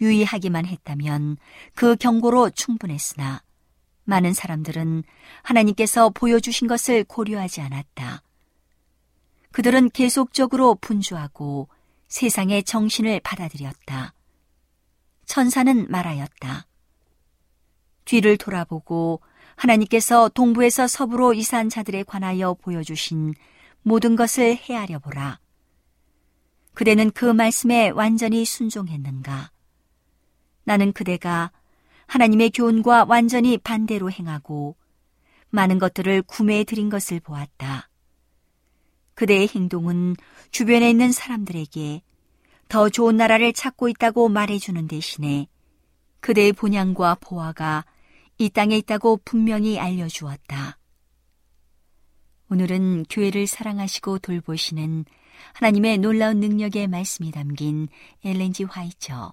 유의하기만 0.00 0.66
했다면 0.66 1.36
그 1.74 1.96
경고로 1.96 2.50
충분했으나 2.50 3.42
많은 4.04 4.32
사람들은 4.32 5.02
하나님께서 5.42 6.10
보여주신 6.10 6.68
것을 6.68 7.04
고려하지 7.04 7.60
않았다. 7.60 8.22
그들은 9.52 9.90
계속적으로 9.90 10.76
분주하고 10.76 11.68
세상의 12.08 12.62
정신을 12.62 13.20
받아들였다. 13.20 14.14
천사는 15.24 15.86
말하였다. 15.90 16.66
뒤를 18.04 18.36
돌아보고 18.36 19.20
하나님께서 19.56 20.28
동부에서 20.28 20.86
서부로 20.86 21.32
이사한 21.34 21.68
자들에 21.68 22.04
관하여 22.04 22.54
보여주신 22.54 23.34
모든 23.82 24.14
것을 24.14 24.56
헤아려 24.56 24.98
보라. 24.98 25.40
그대는 26.74 27.10
그 27.10 27.24
말씀에 27.24 27.88
완전히 27.90 28.44
순종했는가? 28.44 29.50
나는 30.66 30.92
그대가 30.92 31.52
하나님의 32.06 32.50
교훈과 32.50 33.06
완전히 33.08 33.56
반대로 33.56 34.10
행하고 34.10 34.76
많은 35.50 35.78
것들을 35.78 36.22
구매해 36.22 36.64
드린 36.64 36.90
것을 36.90 37.20
보았다. 37.20 37.88
그대의 39.14 39.48
행동은 39.48 40.16
주변에 40.50 40.90
있는 40.90 41.12
사람들에게 41.12 42.02
더 42.68 42.88
좋은 42.88 43.16
나라를 43.16 43.52
찾고 43.52 43.88
있다고 43.88 44.28
말해주는 44.28 44.88
대신에 44.88 45.46
그대의 46.18 46.52
본향과 46.52 47.18
보화가 47.20 47.84
이 48.38 48.50
땅에 48.50 48.76
있다고 48.76 49.20
분명히 49.24 49.78
알려주었다. 49.78 50.78
오늘은 52.50 53.04
교회를 53.08 53.46
사랑하시고 53.46 54.18
돌보시는 54.18 55.04
하나님의 55.54 55.98
놀라운 55.98 56.40
능력의 56.40 56.88
말씀이 56.88 57.30
담긴 57.30 57.88
엘렌지 58.24 58.64
화이처 58.64 59.32